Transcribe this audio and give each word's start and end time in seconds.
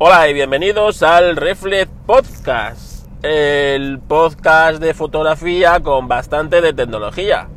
Hola 0.00 0.28
y 0.28 0.32
bienvenidos 0.32 1.02
al 1.02 1.34
Reflex 1.34 1.90
Podcast, 2.06 3.04
el 3.24 3.98
podcast 3.98 4.80
de 4.80 4.94
fotografía 4.94 5.80
con 5.80 6.06
bastante 6.06 6.60
de 6.60 6.72
tecnología. 6.72 7.48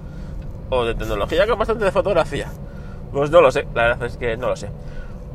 O 0.71 0.83
de 0.83 0.95
tecnología 0.95 1.45
con 1.45 1.59
bastante 1.59 1.85
de 1.85 1.91
fotografía. 1.91 2.47
Pues 3.13 3.29
no 3.29 3.41
lo 3.41 3.51
sé, 3.51 3.67
la 3.75 3.89
verdad 3.89 4.07
es 4.07 4.17
que 4.17 4.37
no 4.37 4.47
lo 4.47 4.55
sé. 4.55 4.71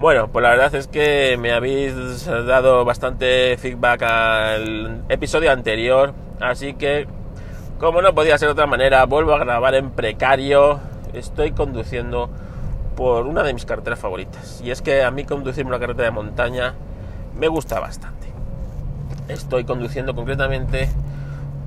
Bueno, 0.00 0.32
pues 0.32 0.42
la 0.42 0.48
verdad 0.48 0.74
es 0.74 0.88
que 0.88 1.36
me 1.38 1.52
habéis 1.52 2.26
dado 2.26 2.84
bastante 2.84 3.56
feedback 3.56 4.02
al 4.02 5.04
episodio 5.08 5.52
anterior, 5.52 6.12
así 6.40 6.74
que 6.74 7.06
como 7.78 8.02
no 8.02 8.16
podía 8.16 8.36
ser 8.36 8.48
de 8.48 8.52
otra 8.54 8.66
manera, 8.66 9.04
vuelvo 9.04 9.32
a 9.32 9.38
grabar 9.38 9.76
en 9.76 9.90
precario. 9.90 10.80
Estoy 11.12 11.52
conduciendo 11.52 12.30
por 12.96 13.26
una 13.28 13.44
de 13.44 13.54
mis 13.54 13.64
carreteras 13.64 14.00
favoritas. 14.00 14.60
Y 14.64 14.72
es 14.72 14.82
que 14.82 15.04
a 15.04 15.12
mí 15.12 15.24
conducirme 15.24 15.68
una 15.68 15.78
carretera 15.78 16.06
de 16.06 16.10
montaña 16.10 16.74
me 17.36 17.48
gusta 17.48 17.80
bastante. 17.80 18.28
Estoy 19.28 19.64
conduciendo 19.64 20.14
concretamente 20.14 20.88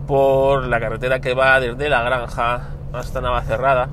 por 0.08 0.66
la 0.66 0.80
carretera 0.80 1.20
que 1.20 1.34
va 1.34 1.60
desde 1.60 1.90
la 1.90 2.02
granja 2.02 2.70
hasta 2.94 3.22
Navacerrada, 3.22 3.90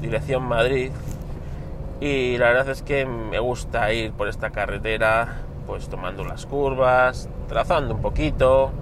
dirección 0.00 0.42
Madrid. 0.44 0.90
Y 2.00 2.36
la 2.38 2.48
verdad 2.48 2.68
es 2.70 2.82
que 2.82 3.06
me 3.06 3.38
gusta 3.38 3.92
ir 3.92 4.12
por 4.12 4.28
esta 4.28 4.50
carretera, 4.50 5.38
pues 5.66 5.88
tomando 5.88 6.24
las 6.24 6.46
curvas, 6.46 7.28
trazando 7.48 7.94
un 7.94 8.02
poquito. 8.02 8.72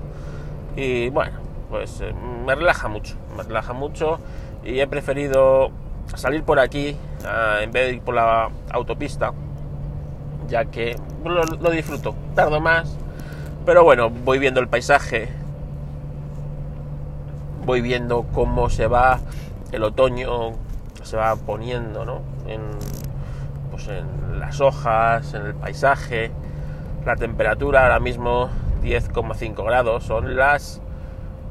Y 0.74 1.11
bueno, 1.11 1.38
pues 1.69 2.00
eh, 2.00 2.14
me 2.47 2.55
relaja 2.55 2.88
mucho, 2.88 3.16
me 3.36 3.42
relaja 3.42 3.72
mucho. 3.72 4.19
Y 4.64 4.80
he 4.80 4.86
preferido 4.86 5.70
salir 6.14 6.45
por 6.45 6.59
aquí 6.59 6.97
ah, 7.27 7.59
en 7.61 7.72
vez 7.72 7.88
de 7.88 7.95
ir 7.95 8.00
por 8.00 8.14
la 8.14 8.48
autopista, 8.70 9.33
ya 10.48 10.64
que 10.66 10.96
lo, 11.24 11.70
disfruto. 11.70 12.14
Tardo 12.34 12.60
más, 12.60 12.96
pero 13.64 13.84
bueno, 13.84 14.10
voy 14.10 14.38
viendo 14.38 14.60
el 14.60 14.69
paisaje, 14.69 15.28
voy 17.64 17.80
viendo 17.80 18.25
cómo 18.33 18.70
se 18.70 18.86
va 18.86 19.20
el 19.72 19.83
otoño, 19.84 20.53
se 21.03 21.16
va 21.16 21.36
poniendo 21.36 22.05
¿no? 22.05 22.22
en, 22.47 22.61
pues 23.70 23.89
en 23.89 24.41
las 24.41 24.61
hojas, 24.61 25.34
en 25.34 25.47
el 25.47 25.55
paisaje, 25.55 26.31
la 27.05 27.16
temperatura 27.16 27.83
ahora 27.83 28.00
mismo 28.00 28.50
10,5 28.83 29.64
grados, 29.64 30.05
son 30.05 30.36
las 30.36 30.81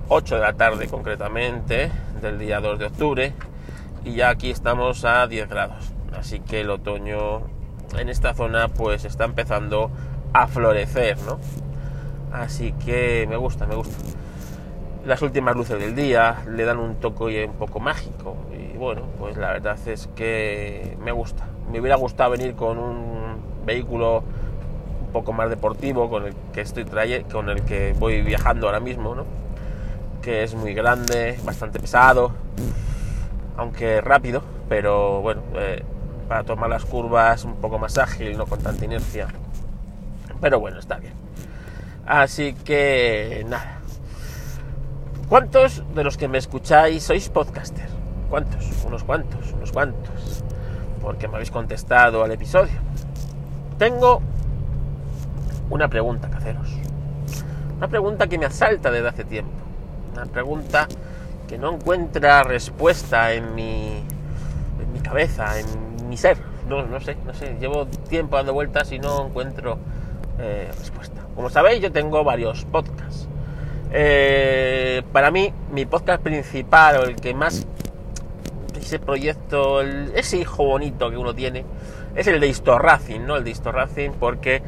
8 0.09 0.35
de 0.35 0.41
la 0.41 0.53
tarde 0.53 0.87
concretamente 0.87 1.91
del 2.21 2.37
día 2.37 2.59
2 2.59 2.79
de 2.79 2.85
octubre 2.85 3.33
y 4.03 4.15
ya 4.15 4.29
aquí 4.29 4.49
estamos 4.49 5.05
a 5.05 5.27
10 5.27 5.47
grados, 5.47 5.93
así 6.17 6.39
que 6.41 6.61
el 6.61 6.69
otoño 6.69 7.60
en 7.97 8.09
esta 8.09 8.33
zona 8.33 8.67
pues 8.67 9.05
está 9.05 9.25
empezando 9.25 9.91
a 10.33 10.47
florecer, 10.47 11.17
¿no? 11.23 11.39
Así 12.31 12.73
que 12.73 13.25
me 13.29 13.35
gusta, 13.35 13.65
me 13.65 13.75
gusta. 13.75 13.95
Las 15.05 15.21
últimas 15.21 15.55
luces 15.55 15.79
del 15.79 15.95
día 15.95 16.43
le 16.47 16.63
dan 16.63 16.79
un 16.79 16.95
toque 16.95 17.45
un 17.45 17.55
poco 17.55 17.79
mágico 17.79 18.37
y 18.53 18.77
bueno, 18.77 19.03
pues 19.19 19.35
la 19.35 19.53
verdad 19.53 19.77
es 19.87 20.07
que 20.15 20.97
me 21.03 21.11
gusta. 21.11 21.45
Me 21.71 21.79
hubiera 21.79 21.95
gustado 21.95 22.31
venir 22.31 22.55
con 22.55 22.77
un 22.77 23.65
vehículo 23.65 24.23
un 25.05 25.11
poco 25.11 25.33
más 25.33 25.49
deportivo 25.49 26.09
con 26.09 26.25
el 26.25 26.35
que 26.53 26.61
estoy 26.61 26.85
trayendo, 26.85 27.27
con 27.29 27.49
el 27.49 27.63
que 27.63 27.93
voy 27.99 28.21
viajando 28.21 28.67
ahora 28.67 28.79
mismo, 28.79 29.15
¿no? 29.15 29.25
Que 30.21 30.43
es 30.43 30.55
muy 30.55 30.73
grande, 30.73 31.37
bastante 31.43 31.79
pesado, 31.79 32.31
aunque 33.57 34.01
rápido, 34.01 34.43
pero 34.69 35.21
bueno, 35.21 35.41
eh, 35.55 35.83
para 36.31 36.45
tomar 36.45 36.69
las 36.69 36.85
curvas 36.85 37.43
un 37.43 37.57
poco 37.57 37.77
más 37.77 37.97
ágil, 37.97 38.37
no 38.37 38.45
con 38.45 38.57
tanta 38.57 38.85
inercia. 38.85 39.27
Pero 40.39 40.61
bueno, 40.61 40.79
está 40.79 40.95
bien. 40.95 41.11
Así 42.05 42.53
que 42.53 43.45
nada. 43.49 43.79
¿Cuántos 45.27 45.83
de 45.93 46.05
los 46.05 46.15
que 46.15 46.29
me 46.29 46.37
escucháis 46.37 47.03
sois 47.03 47.27
podcaster? 47.27 47.89
¿Cuántos? 48.29 48.65
Unos 48.85 49.03
cuantos, 49.03 49.51
unos 49.51 49.73
cuantos. 49.73 50.41
Porque 51.01 51.27
me 51.27 51.33
habéis 51.35 51.51
contestado 51.51 52.23
al 52.23 52.31
episodio. 52.31 52.79
Tengo 53.77 54.21
una 55.69 55.89
pregunta 55.89 56.29
que 56.29 56.37
haceros. 56.37 56.69
Una 57.75 57.89
pregunta 57.89 58.27
que 58.27 58.37
me 58.37 58.45
asalta 58.45 58.89
desde 58.89 59.09
hace 59.09 59.25
tiempo. 59.25 59.51
Una 60.13 60.27
pregunta 60.27 60.87
que 61.49 61.57
no 61.57 61.73
encuentra 61.73 62.43
respuesta 62.43 63.33
en 63.33 63.53
mi, 63.53 63.97
en 64.81 64.93
mi 64.93 64.99
cabeza, 65.01 65.59
mi 66.11 66.17
ser. 66.17 66.37
No, 66.67 66.85
no 66.85 66.99
sé, 66.99 67.15
no 67.25 67.33
sé. 67.33 67.55
Llevo 67.59 67.87
tiempo 67.87 68.35
dando 68.35 68.53
vueltas 68.53 68.91
y 68.91 68.99
no 68.99 69.27
encuentro 69.27 69.79
eh, 70.39 70.69
respuesta. 70.77 71.21
Como 71.35 71.49
sabéis, 71.49 71.81
yo 71.81 71.89
tengo 71.89 72.21
varios 72.25 72.65
podcasts. 72.65 73.29
Eh, 73.93 75.03
para 75.13 75.31
mí, 75.31 75.53
mi 75.71 75.85
podcast 75.85 76.21
principal 76.21 76.97
o 76.97 77.03
el 77.03 77.15
que 77.15 77.33
más 77.33 77.65
ese 78.75 78.99
proyecto, 78.99 79.81
ese 79.81 80.39
hijo 80.39 80.65
bonito 80.65 81.09
que 81.09 81.15
uno 81.15 81.33
tiene, 81.33 81.63
es 82.13 82.27
el 82.27 82.41
de 82.41 82.47
Historracing, 82.47 83.25
¿no? 83.25 83.37
El 83.37 83.45
de 83.45 83.51
Historracing 83.51 84.11
porque 84.19 84.61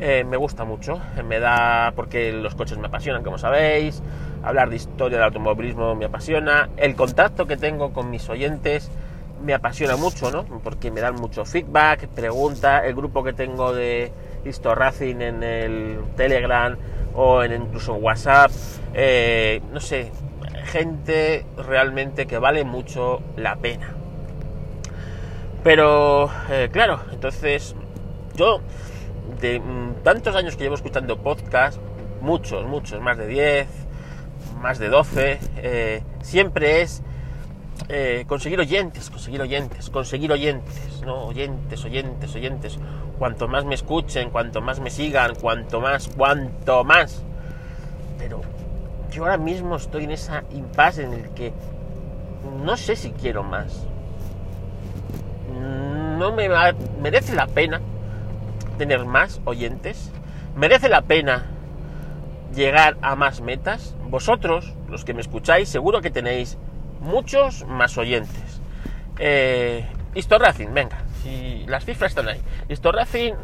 eh, 0.00 0.24
me 0.24 0.38
gusta 0.38 0.64
mucho, 0.64 0.98
me 1.28 1.40
da 1.40 1.92
porque 1.94 2.32
los 2.32 2.54
coches 2.54 2.78
me 2.78 2.86
apasionan, 2.86 3.22
como 3.22 3.36
sabéis, 3.36 4.02
hablar 4.42 4.70
de 4.70 4.76
historia 4.76 5.18
del 5.18 5.26
automovilismo 5.26 5.94
me 5.94 6.06
apasiona, 6.06 6.70
el 6.78 6.96
contacto 6.96 7.46
que 7.46 7.58
tengo 7.58 7.92
con 7.92 8.08
mis 8.08 8.28
oyentes 8.30 8.90
me 9.46 9.54
apasiona 9.54 9.96
mucho, 9.96 10.30
¿no? 10.32 10.44
Porque 10.44 10.90
me 10.90 11.00
dan 11.00 11.14
mucho 11.14 11.44
feedback, 11.44 12.08
preguntas, 12.08 12.82
el 12.84 12.94
grupo 12.96 13.22
que 13.22 13.32
tengo 13.32 13.72
de 13.72 14.12
Historracing 14.44 15.22
en 15.22 15.42
el 15.44 16.00
Telegram 16.16 16.76
o 17.14 17.44
en 17.44 17.52
incluso 17.52 17.94
WhatsApp, 17.94 18.50
eh, 18.92 19.62
no 19.72 19.78
sé, 19.80 20.10
gente 20.64 21.46
realmente 21.56 22.26
que 22.26 22.38
vale 22.38 22.64
mucho 22.64 23.22
la 23.36 23.54
pena. 23.54 23.94
Pero, 25.62 26.28
eh, 26.50 26.68
claro, 26.72 27.00
entonces 27.12 27.76
yo, 28.34 28.60
de 29.40 29.60
mm, 29.60 30.02
tantos 30.02 30.34
años 30.34 30.56
que 30.56 30.64
llevo 30.64 30.74
escuchando 30.74 31.18
podcast, 31.18 31.80
muchos, 32.20 32.66
muchos, 32.66 33.00
más 33.00 33.16
de 33.16 33.28
10, 33.28 33.68
más 34.60 34.80
de 34.80 34.88
12, 34.88 35.38
eh, 35.58 36.02
siempre 36.20 36.82
es 36.82 37.02
eh, 37.88 38.24
conseguir 38.26 38.58
oyentes, 38.58 39.10
conseguir 39.10 39.40
oyentes, 39.42 39.90
conseguir 39.90 40.32
oyentes, 40.32 41.02
¿no? 41.04 41.26
Oyentes, 41.26 41.84
oyentes, 41.84 42.34
oyentes. 42.34 42.78
Cuanto 43.18 43.48
más 43.48 43.64
me 43.64 43.74
escuchen, 43.74 44.30
cuanto 44.30 44.60
más 44.60 44.80
me 44.80 44.90
sigan, 44.90 45.34
cuanto 45.36 45.80
más, 45.80 46.08
cuanto 46.08 46.84
más. 46.84 47.22
Pero 48.18 48.40
yo 49.10 49.22
ahora 49.22 49.38
mismo 49.38 49.76
estoy 49.76 50.04
en 50.04 50.12
esa 50.12 50.44
impasse 50.50 51.04
en 51.04 51.12
el 51.12 51.30
que 51.30 51.52
no 52.64 52.76
sé 52.76 52.96
si 52.96 53.10
quiero 53.12 53.42
más. 53.42 53.86
No 56.18 56.32
me 56.32 56.48
merece 57.00 57.34
la 57.34 57.46
pena 57.46 57.80
tener 58.78 59.04
más 59.04 59.40
oyentes. 59.44 60.10
Merece 60.56 60.88
la 60.88 61.02
pena 61.02 61.46
llegar 62.54 62.96
a 63.02 63.14
más 63.14 63.40
metas. 63.40 63.94
Vosotros, 64.08 64.74
los 64.88 65.04
que 65.04 65.14
me 65.14 65.20
escucháis, 65.20 65.68
seguro 65.68 66.00
que 66.00 66.10
tenéis 66.10 66.58
muchos 67.00 67.64
más 67.66 67.96
oyentes. 67.98 68.60
Eh, 69.18 69.84
venga, 70.72 70.98
si 71.22 71.64
las 71.66 71.84
cifras 71.84 72.12
están 72.12 72.28
ahí. 72.28 72.40
Historracing 72.68 73.34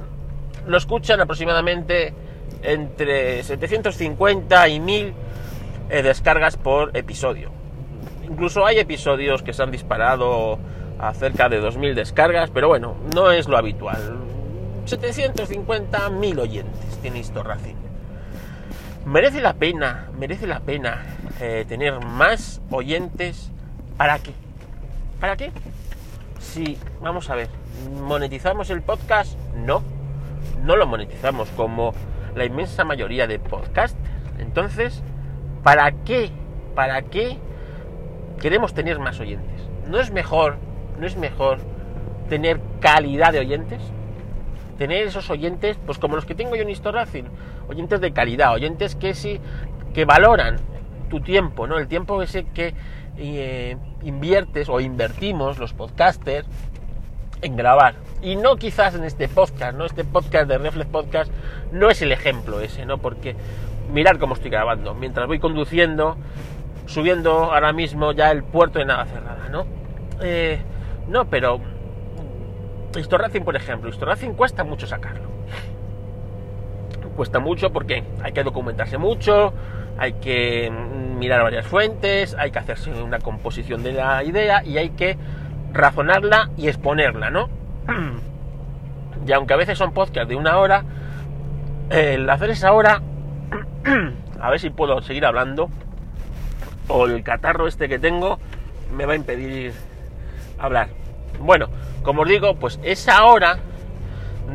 lo 0.66 0.76
escuchan 0.76 1.20
aproximadamente 1.20 2.14
entre 2.62 3.42
750 3.42 4.68
y 4.68 4.80
1000 4.80 5.14
eh, 5.90 6.02
descargas 6.02 6.56
por 6.56 6.96
episodio. 6.96 7.50
Incluso 8.28 8.64
hay 8.64 8.78
episodios 8.78 9.42
que 9.42 9.52
se 9.52 9.62
han 9.62 9.70
disparado 9.70 10.58
a 10.98 11.12
cerca 11.14 11.48
de 11.48 11.60
2000 11.60 11.94
descargas, 11.94 12.50
pero 12.50 12.68
bueno, 12.68 12.96
no 13.14 13.30
es 13.32 13.48
lo 13.48 13.56
habitual. 13.56 14.18
750 14.84 16.08
1000 16.10 16.38
oyentes 16.38 16.98
tiene 17.02 17.18
Historracing. 17.18 17.76
Merece 19.04 19.40
la 19.40 19.54
pena, 19.54 20.08
merece 20.16 20.46
la 20.46 20.60
pena 20.60 21.02
eh, 21.44 21.64
tener 21.66 21.98
más 22.04 22.62
oyentes. 22.70 23.50
¿Para 23.96 24.20
qué? 24.20 24.30
¿Para 25.20 25.36
qué? 25.36 25.50
Si, 26.38 26.78
vamos 27.00 27.30
a 27.30 27.34
ver, 27.34 27.48
¿monetizamos 28.00 28.70
el 28.70 28.80
podcast? 28.80 29.36
No, 29.56 29.82
no 30.62 30.76
lo 30.76 30.86
monetizamos 30.86 31.48
como 31.56 31.94
la 32.36 32.44
inmensa 32.44 32.84
mayoría 32.84 33.26
de 33.26 33.40
podcasters. 33.40 34.08
Entonces, 34.38 35.02
¿para 35.64 35.90
qué? 35.90 36.30
¿Para 36.76 37.02
qué 37.02 37.38
queremos 38.40 38.72
tener 38.72 39.00
más 39.00 39.18
oyentes? 39.18 39.68
¿No 39.88 39.98
es 39.98 40.12
mejor, 40.12 40.58
no 41.00 41.08
es 41.08 41.16
mejor 41.16 41.58
tener 42.28 42.60
calidad 42.78 43.32
de 43.32 43.40
oyentes? 43.40 43.82
Tener 44.78 45.08
esos 45.08 45.28
oyentes, 45.28 45.76
pues 45.86 45.98
como 45.98 46.14
los 46.14 46.24
que 46.24 46.36
tengo 46.36 46.54
yo 46.54 46.62
en 46.62 46.70
Historracing, 46.70 47.26
oyentes 47.68 48.00
de 48.00 48.12
calidad, 48.12 48.52
oyentes 48.52 48.94
que 48.94 49.14
sí, 49.14 49.40
que 49.92 50.04
valoran 50.04 50.60
tu 51.12 51.20
tiempo, 51.20 51.66
¿no? 51.66 51.78
El 51.78 51.88
tiempo 51.88 52.22
ese 52.22 52.44
que 52.44 52.74
eh, 53.18 53.76
inviertes 54.02 54.70
o 54.70 54.80
invertimos 54.80 55.58
los 55.58 55.74
podcasters 55.74 56.48
en 57.42 57.54
grabar, 57.54 57.96
Y 58.22 58.36
no 58.36 58.56
quizás 58.56 58.94
en 58.94 59.04
este 59.04 59.28
podcast, 59.28 59.76
¿no? 59.76 59.84
Este 59.84 60.04
podcast 60.04 60.48
de 60.48 60.56
Reflex 60.56 60.88
Podcast 60.88 61.30
no 61.70 61.90
es 61.90 62.00
el 62.00 62.12
ejemplo 62.12 62.60
ese, 62.60 62.86
¿no? 62.86 62.96
Porque 62.98 63.36
mirar 63.92 64.18
cómo 64.18 64.34
estoy 64.34 64.50
grabando. 64.50 64.94
Mientras 64.94 65.26
voy 65.26 65.38
conduciendo, 65.38 66.16
subiendo 66.86 67.52
ahora 67.52 67.74
mismo 67.74 68.12
ya 68.12 68.30
el 68.30 68.42
puerto 68.42 68.78
de 68.78 68.86
Navacerrada, 68.86 69.48
¿no? 69.50 69.66
Eh, 70.22 70.60
no, 71.08 71.26
pero 71.26 71.60
Historracing, 72.96 73.44
por 73.44 73.56
ejemplo, 73.56 73.90
Historracing 73.90 74.32
cuesta 74.32 74.64
mucho 74.64 74.86
sacarlo. 74.86 75.28
Cuesta 77.16 77.38
mucho 77.38 77.70
porque 77.70 78.04
hay 78.22 78.32
que 78.32 78.44
documentarse 78.44 78.96
mucho, 78.96 79.52
hay 79.98 80.14
que 80.14 80.70
mirar 81.18 81.42
varias 81.42 81.66
fuentes, 81.66 82.34
hay 82.38 82.50
que 82.50 82.58
hacerse 82.58 82.90
una 82.90 83.18
composición 83.18 83.82
de 83.82 83.92
la 83.92 84.24
idea 84.24 84.64
y 84.64 84.78
hay 84.78 84.90
que 84.90 85.16
razonarla 85.72 86.50
y 86.56 86.68
exponerla, 86.68 87.30
¿no? 87.30 87.48
Y 89.24 89.30
aunque 89.30 89.54
a 89.54 89.56
veces 89.56 89.78
son 89.78 89.92
podcasts 89.92 90.28
de 90.28 90.34
una 90.34 90.58
hora, 90.58 90.84
el 91.90 92.28
hacer 92.28 92.50
esa 92.50 92.72
hora, 92.72 93.00
a 94.40 94.50
ver 94.50 94.58
si 94.58 94.70
puedo 94.70 95.00
seguir 95.00 95.24
hablando, 95.24 95.70
o 96.88 97.06
el 97.06 97.22
catarro 97.22 97.68
este 97.68 97.88
que 97.88 98.00
tengo 98.00 98.40
me 98.92 99.06
va 99.06 99.12
a 99.12 99.16
impedir 99.16 99.72
hablar. 100.58 100.88
Bueno, 101.38 101.68
como 102.02 102.22
os 102.22 102.28
digo, 102.28 102.56
pues 102.56 102.80
esa 102.82 103.24
hora 103.24 103.58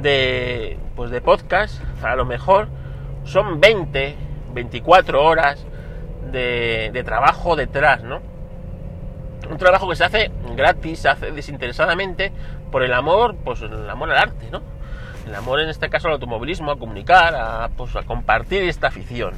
de, 0.02 0.78
pues 0.96 1.12
de 1.12 1.22
podcast, 1.22 1.82
a 2.04 2.16
lo 2.16 2.26
mejor 2.26 2.68
son 3.24 3.60
20, 3.60 4.16
24 4.58 5.24
horas 5.24 5.66
de, 6.32 7.04
trabajo 7.06 7.56
detrás, 7.56 8.04
¿no? 8.04 8.22
Un 9.50 9.58
trabajo 9.58 9.88
que 9.88 9.96
se 9.96 10.04
hace 10.04 10.32
gratis, 10.56 11.00
se 11.00 11.10
hace 11.10 11.32
desinteresadamente 11.32 12.32
por 12.72 12.84
el 12.84 12.94
amor, 12.94 13.36
pues 13.44 13.62
el 13.62 13.90
amor 13.90 14.12
al 14.12 14.18
arte, 14.18 14.50
¿no? 14.52 14.62
El 15.26 15.36
amor 15.36 15.60
en 15.60 15.70
este 15.70 15.90
caso 15.90 16.08
al 16.08 16.16
automovilismo, 16.16 16.72
a 16.72 16.80
comunicar, 16.80 17.36
a, 17.36 17.70
pues, 17.70 17.96
a 17.96 18.04
compartir 18.04 18.64
esta 18.64 18.88
afición. 18.88 19.34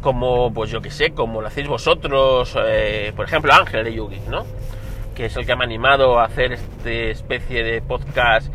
Como, 0.00 0.52
pues 0.52 0.70
yo 0.70 0.80
que 0.80 0.90
sé, 0.90 1.10
como 1.10 1.40
lo 1.40 1.48
hacéis 1.48 1.68
vosotros, 1.68 2.56
eh, 2.62 3.12
por 3.16 3.24
ejemplo 3.24 3.52
Ángel 3.52 3.84
de 3.84 3.94
Yugi, 3.94 4.20
¿no? 4.28 4.44
que 5.16 5.24
es 5.24 5.36
el 5.36 5.46
que 5.46 5.56
me 5.56 5.62
ha 5.62 5.64
animado 5.64 6.18
a 6.18 6.26
hacer 6.26 6.52
este 6.52 7.10
especie 7.10 7.64
de 7.64 7.80
podcast 7.80 8.52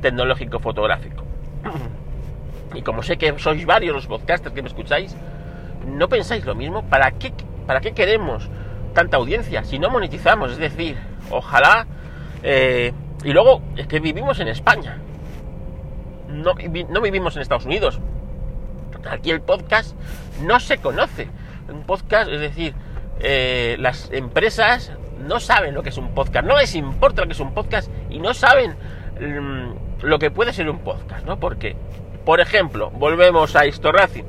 tecnológico 0.00 0.60
fotográfico. 0.60 1.23
Y 2.74 2.82
como 2.82 3.02
sé 3.02 3.16
que 3.16 3.38
sois 3.38 3.64
varios 3.66 3.94
los 3.94 4.06
podcasters 4.06 4.54
que 4.54 4.62
me 4.62 4.68
escucháis, 4.68 5.16
¿no 5.86 6.08
pensáis 6.08 6.44
lo 6.44 6.54
mismo? 6.54 6.82
¿Para 6.84 7.12
qué, 7.12 7.32
para 7.66 7.80
qué 7.80 7.92
queremos 7.92 8.48
tanta 8.94 9.16
audiencia 9.16 9.64
si 9.64 9.78
no 9.78 9.90
monetizamos? 9.90 10.52
Es 10.52 10.58
decir, 10.58 10.96
ojalá... 11.30 11.86
Eh, 12.42 12.92
y 13.24 13.32
luego, 13.32 13.62
es 13.76 13.86
que 13.86 14.00
vivimos 14.00 14.38
en 14.40 14.48
España. 14.48 14.98
No, 16.28 16.52
no 16.90 17.00
vivimos 17.00 17.36
en 17.36 17.42
Estados 17.42 17.64
Unidos. 17.64 18.00
Aquí 19.08 19.30
el 19.30 19.40
podcast 19.40 19.96
no 20.42 20.60
se 20.60 20.78
conoce. 20.78 21.28
Un 21.68 21.84
podcast, 21.84 22.30
es 22.30 22.40
decir, 22.40 22.74
eh, 23.20 23.76
las 23.78 24.10
empresas 24.12 24.92
no 25.26 25.40
saben 25.40 25.74
lo 25.74 25.82
que 25.82 25.90
es 25.90 25.96
un 25.96 26.14
podcast, 26.14 26.46
no 26.46 26.58
les 26.58 26.74
importa 26.74 27.22
lo 27.22 27.28
que 27.28 27.32
es 27.32 27.40
un 27.40 27.54
podcast 27.54 27.90
y 28.10 28.18
no 28.18 28.34
saben 28.34 28.74
mm, 29.20 30.04
lo 30.04 30.18
que 30.18 30.30
puede 30.30 30.52
ser 30.52 30.68
un 30.68 30.80
podcast, 30.80 31.24
¿no? 31.24 31.38
Porque, 31.38 31.76
por 32.24 32.40
ejemplo, 32.40 32.90
volvemos 32.90 33.54
a 33.56 33.66
Historracing. 33.66 34.26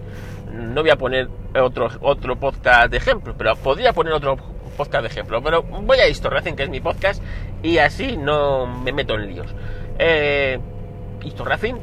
No 0.51 0.81
voy 0.81 0.89
a 0.89 0.95
poner 0.95 1.27
otro, 1.59 1.89
otro 2.01 2.35
podcast 2.37 2.91
de 2.91 2.97
ejemplo, 2.97 3.35
pero 3.37 3.55
podría 3.55 3.93
poner 3.93 4.13
otro 4.13 4.37
podcast 4.77 5.03
de 5.03 5.07
ejemplo. 5.07 5.41
Pero 5.41 5.63
voy 5.63 5.99
a 5.99 6.07
Historracing, 6.07 6.55
que 6.55 6.63
es 6.63 6.69
mi 6.69 6.79
podcast, 6.79 7.21
y 7.63 7.77
así 7.77 8.17
no 8.17 8.67
me 8.67 8.91
meto 8.91 9.15
en 9.15 9.27
líos. 9.27 9.53
Eh, 9.97 10.59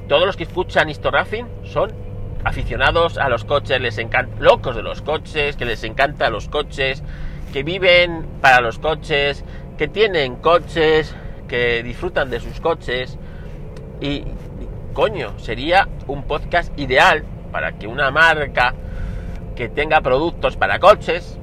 todos 0.09 0.27
los 0.27 0.37
que 0.37 0.45
escuchan 0.45 0.89
Historracing 0.89 1.47
son 1.65 1.93
aficionados 2.45 3.19
a 3.19 3.29
los 3.29 3.45
coches, 3.45 3.81
les 3.81 3.99
encanta, 3.99 4.35
locos 4.41 4.77
de 4.77 4.83
los 4.83 5.03
coches, 5.03 5.57
que 5.57 5.65
les 5.65 5.83
encanta 5.85 6.31
los 6.31 6.49
coches, 6.49 7.03
que 7.53 7.63
viven 7.63 8.27
para 8.41 8.61
los 8.61 8.79
coches, 8.79 9.45
que 9.79 9.89
tienen 9.89 10.37
coches, 10.37 11.15
que 11.49 11.83
disfrutan 11.83 12.31
de 12.31 12.41
sus 12.41 12.61
coches. 12.61 13.19
Y, 14.01 14.25
coño, 14.93 15.39
sería 15.39 15.89
un 16.07 16.25
podcast 16.25 16.79
ideal 16.79 17.25
para 17.51 17.73
que 17.73 17.87
una 17.87 18.11
marca 18.11 18.75
que 19.57 19.69
tenga 19.69 20.01
productos 20.01 20.57
para 20.57 20.79
coches, 20.79 21.39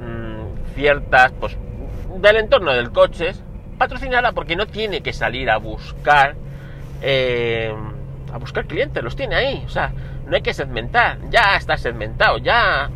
mmm, 0.00 0.74
ciertas, 0.74 1.32
pues, 1.40 1.56
del 2.20 2.36
entorno 2.36 2.72
del 2.72 2.90
coche, 2.90 3.32
patrocinarla 3.78 4.32
porque 4.32 4.56
no 4.56 4.66
tiene 4.66 5.02
que 5.02 5.12
salir 5.12 5.50
a 5.50 5.58
buscar, 5.58 6.34
eh, 7.02 7.74
a 8.32 8.38
buscar 8.38 8.66
clientes, 8.66 9.02
los 9.02 9.16
tiene 9.16 9.34
ahí. 9.34 9.62
O 9.66 9.68
sea, 9.68 9.92
no 10.26 10.34
hay 10.34 10.42
que 10.42 10.54
segmentar, 10.54 11.18
ya 11.30 11.56
está 11.56 11.76
segmentado, 11.76 12.38
ya 12.38 12.90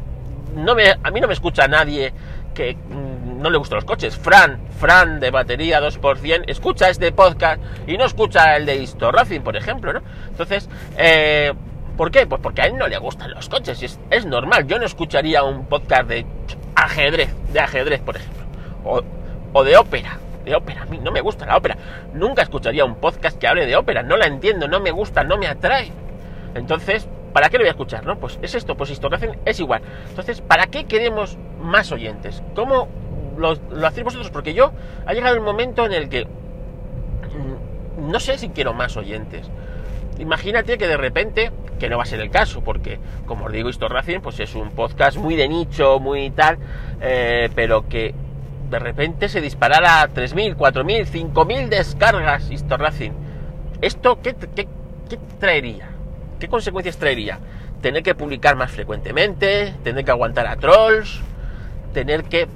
no 0.55 0.75
me, 0.75 0.85
a 1.03 1.11
mí 1.11 1.21
no 1.21 1.27
me 1.29 1.35
escucha 1.35 1.69
nadie 1.69 2.13
que 2.55 2.75
mm, 2.75 3.10
no 3.41 3.51
le 3.51 3.59
gustan 3.59 3.77
los 3.77 3.85
coches. 3.85 4.17
Fran, 4.17 4.61
Fran 4.79 5.21
de 5.21 5.31
batería 5.31 5.81
2%, 5.81 6.45
escucha 6.47 6.89
este 6.89 7.13
podcast 7.13 7.61
y 7.87 7.97
no 7.97 8.05
escucha 8.05 8.57
el 8.57 8.67
de 8.67 8.77
Histo 8.77 9.11
Racing, 9.11 9.41
por 9.41 9.57
ejemplo, 9.57 9.93
¿no? 9.93 10.03
Entonces, 10.29 10.69
eh, 10.97 11.53
¿por 11.97 12.11
qué? 12.11 12.27
Pues 12.27 12.41
porque 12.41 12.63
a 12.63 12.67
él 12.67 12.77
no 12.77 12.87
le 12.87 12.99
gustan 12.99 13.31
los 13.33 13.49
coches, 13.49 13.83
es, 13.83 13.99
es, 14.11 14.27
normal. 14.27 14.67
Yo 14.67 14.79
no 14.79 14.87
escucharía 14.87 15.43
un 15.43 15.67
podcast 15.67 16.09
de 16.09 16.27
ajedrez, 16.75 17.35
de 17.53 17.61
ajedrez, 17.61 18.01
por 18.01 18.17
ejemplo, 18.17 18.45
o, 18.85 19.03
o 19.53 19.65
de 19.65 19.77
ópera. 19.77 20.19
De 20.45 20.55
ópera, 20.55 20.83
a 20.83 20.87
mí 20.87 20.99
no 20.99 21.13
me 21.13 21.21
gusta 21.21 21.45
la 21.45 21.57
ópera. 21.57 21.77
Nunca 22.15 22.43
escucharía 22.43 22.85
un 22.85 22.97
podcast 22.97 23.39
que 23.39 23.47
hable 23.47 23.67
de 23.67 23.77
ópera, 23.77 24.03
no 24.03 24.17
la 24.17 24.27
entiendo, 24.27 24.69
no 24.69 24.81
me 24.81 24.91
gusta, 24.91 25.23
no 25.25 25.37
me 25.37 25.47
atrae. 25.47 25.93
Entonces, 26.55 27.07
¿Para 27.33 27.49
qué 27.49 27.59
lo 27.59 27.63
voy 27.63 27.69
a 27.69 27.73
escuchar? 27.73 28.05
¿no? 28.05 28.19
Pues 28.19 28.39
es 28.43 28.55
esto, 28.55 28.77
pues 28.77 28.91
Historracing 28.91 29.39
es 29.45 29.61
igual. 29.61 29.83
Entonces, 30.09 30.41
¿para 30.41 30.67
qué 30.67 30.85
queremos 30.85 31.39
más 31.61 31.93
oyentes? 31.93 32.43
¿Cómo 32.55 32.89
lo, 33.41 33.87
hacéis 33.87 34.05
vosotros? 34.05 34.31
Porque 34.31 34.55
yo 34.55 34.73
ha 35.07 35.13
llegado 35.13 35.35
el 35.35 35.41
momento 35.41 35.85
en 35.85 35.93
el 35.93 36.09
que 36.09 36.27
mm, 36.27 38.11
no 38.11 38.21
sé 38.21 38.39
si 38.39 38.51
quiero 38.51 38.73
más 38.75 38.97
oyentes. 38.97 39.51
Imagínate 40.19 40.77
que 40.77 40.87
de 40.87 40.97
repente, 40.97 41.51
que 41.79 41.89
no 41.89 41.97
va 41.97 42.03
a 42.03 42.07
ser 42.07 42.21
el 42.21 42.31
caso, 42.31 42.63
porque 42.63 42.99
como 43.27 43.47
os 43.47 43.53
digo, 43.53 43.71
Historracing 43.71 44.21
pues 44.21 44.39
es 44.41 44.55
un 44.55 44.71
podcast 44.71 45.17
muy 45.17 45.35
de 45.35 45.49
nicho, 45.49 45.99
muy 45.99 46.31
tal, 46.31 46.59
eh, 47.01 47.49
pero 47.55 47.89
que 47.89 48.15
de 48.69 48.79
repente 48.79 49.29
se 49.29 49.41
disparara 49.41 50.03
a 50.03 50.09
3.000, 50.09 50.57
4.000, 50.57 51.33
5.000 51.33 51.69
descargas 51.69 52.51
Historracing. 52.51 53.13
¿Esto 53.81 54.21
qué, 54.23 54.37
qué, 54.55 54.69
qué 55.09 55.19
traería? 55.39 55.89
¿Qué 56.39 56.49
consecuencias 56.49 56.97
traería? 56.97 57.39
Tener 57.81 58.03
que 58.03 58.15
publicar 58.15 58.57
más 58.57 58.71
frecuentemente, 58.71 59.75
tener 59.83 60.05
que 60.05 60.11
aguantar 60.11 60.47
a 60.47 60.57
trolls, 60.57 61.21
tener 61.93 62.25
que... 62.25 62.49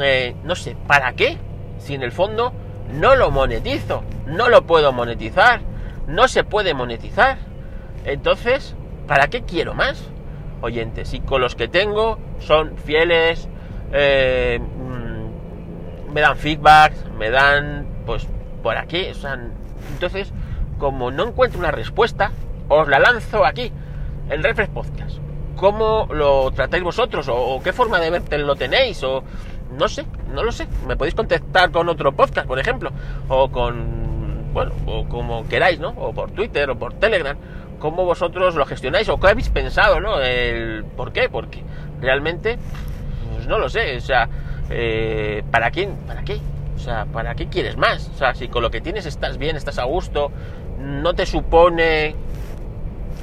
Eh, 0.00 0.34
no 0.44 0.54
sé, 0.54 0.76
¿para 0.86 1.12
qué? 1.12 1.38
Si 1.78 1.94
en 1.94 2.02
el 2.02 2.12
fondo 2.12 2.52
no 2.92 3.16
lo 3.16 3.30
monetizo, 3.30 4.02
no 4.26 4.48
lo 4.48 4.62
puedo 4.62 4.92
monetizar, 4.92 5.60
no 6.06 6.28
se 6.28 6.44
puede 6.44 6.74
monetizar. 6.74 7.38
Entonces, 8.04 8.74
¿para 9.06 9.28
qué 9.28 9.42
quiero 9.42 9.74
más? 9.74 10.02
Oyentes, 10.60 11.14
y 11.14 11.20
con 11.20 11.40
los 11.40 11.54
que 11.54 11.68
tengo 11.68 12.18
son 12.40 12.76
fieles, 12.78 13.48
eh, 13.92 14.60
mm, 14.60 16.12
me 16.12 16.20
dan 16.20 16.36
feedbacks, 16.36 17.04
me 17.16 17.30
dan, 17.30 17.86
pues, 18.06 18.26
por 18.62 18.76
aquí. 18.76 19.08
O 19.10 19.14
sea, 19.14 19.38
entonces, 19.92 20.32
como 20.78 21.10
no 21.10 21.28
encuentro 21.28 21.60
una 21.60 21.70
respuesta, 21.70 22.32
os 22.68 22.88
la 22.88 22.98
lanzo 22.98 23.44
aquí, 23.44 23.72
en 24.30 24.42
Refresh 24.42 24.70
Podcast. 24.70 25.18
¿Cómo 25.56 26.08
lo 26.12 26.50
tratáis 26.52 26.84
vosotros? 26.84 27.28
¿O, 27.28 27.60
qué 27.62 27.72
forma 27.72 27.98
de 27.98 28.38
lo 28.38 28.54
tenéis? 28.54 29.02
O 29.02 29.24
no 29.76 29.88
sé, 29.88 30.06
no 30.32 30.42
lo 30.42 30.52
sé. 30.52 30.66
Me 30.86 30.96
podéis 30.96 31.14
contactar 31.14 31.70
con 31.70 31.88
otro 31.88 32.12
podcast, 32.12 32.46
por 32.46 32.58
ejemplo. 32.58 32.90
O 33.28 33.50
con, 33.50 34.52
bueno, 34.52 34.72
o 34.86 35.08
como 35.08 35.46
queráis, 35.48 35.78
¿no? 35.78 35.90
O 35.90 36.12
por 36.12 36.30
Twitter 36.30 36.70
o 36.70 36.78
por 36.78 36.94
Telegram. 36.94 37.36
¿Cómo 37.78 38.04
vosotros 38.04 38.54
lo 38.54 38.66
gestionáis? 38.66 39.08
¿O 39.08 39.20
qué 39.20 39.28
habéis 39.28 39.50
pensado, 39.50 40.00
¿no? 40.00 40.20
El, 40.20 40.84
¿Por 40.96 41.12
qué? 41.12 41.28
Porque 41.28 41.62
realmente, 42.00 42.58
pues 43.34 43.46
no 43.46 43.58
lo 43.58 43.68
sé. 43.68 43.96
O 43.96 44.00
sea, 44.00 44.28
eh, 44.70 45.42
¿para 45.50 45.70
quién? 45.70 45.94
¿Para 46.06 46.22
qué? 46.24 46.40
O 46.74 46.78
sea, 46.78 47.06
¿para 47.06 47.34
qué 47.34 47.48
quieres 47.48 47.76
más? 47.76 48.08
O 48.08 48.14
sea, 48.14 48.34
si 48.34 48.48
con 48.48 48.62
lo 48.62 48.70
que 48.70 48.80
tienes 48.80 49.06
estás 49.06 49.38
bien, 49.38 49.56
estás 49.56 49.78
a 49.78 49.84
gusto, 49.84 50.30
no 50.78 51.14
te 51.14 51.26
supone 51.26 52.14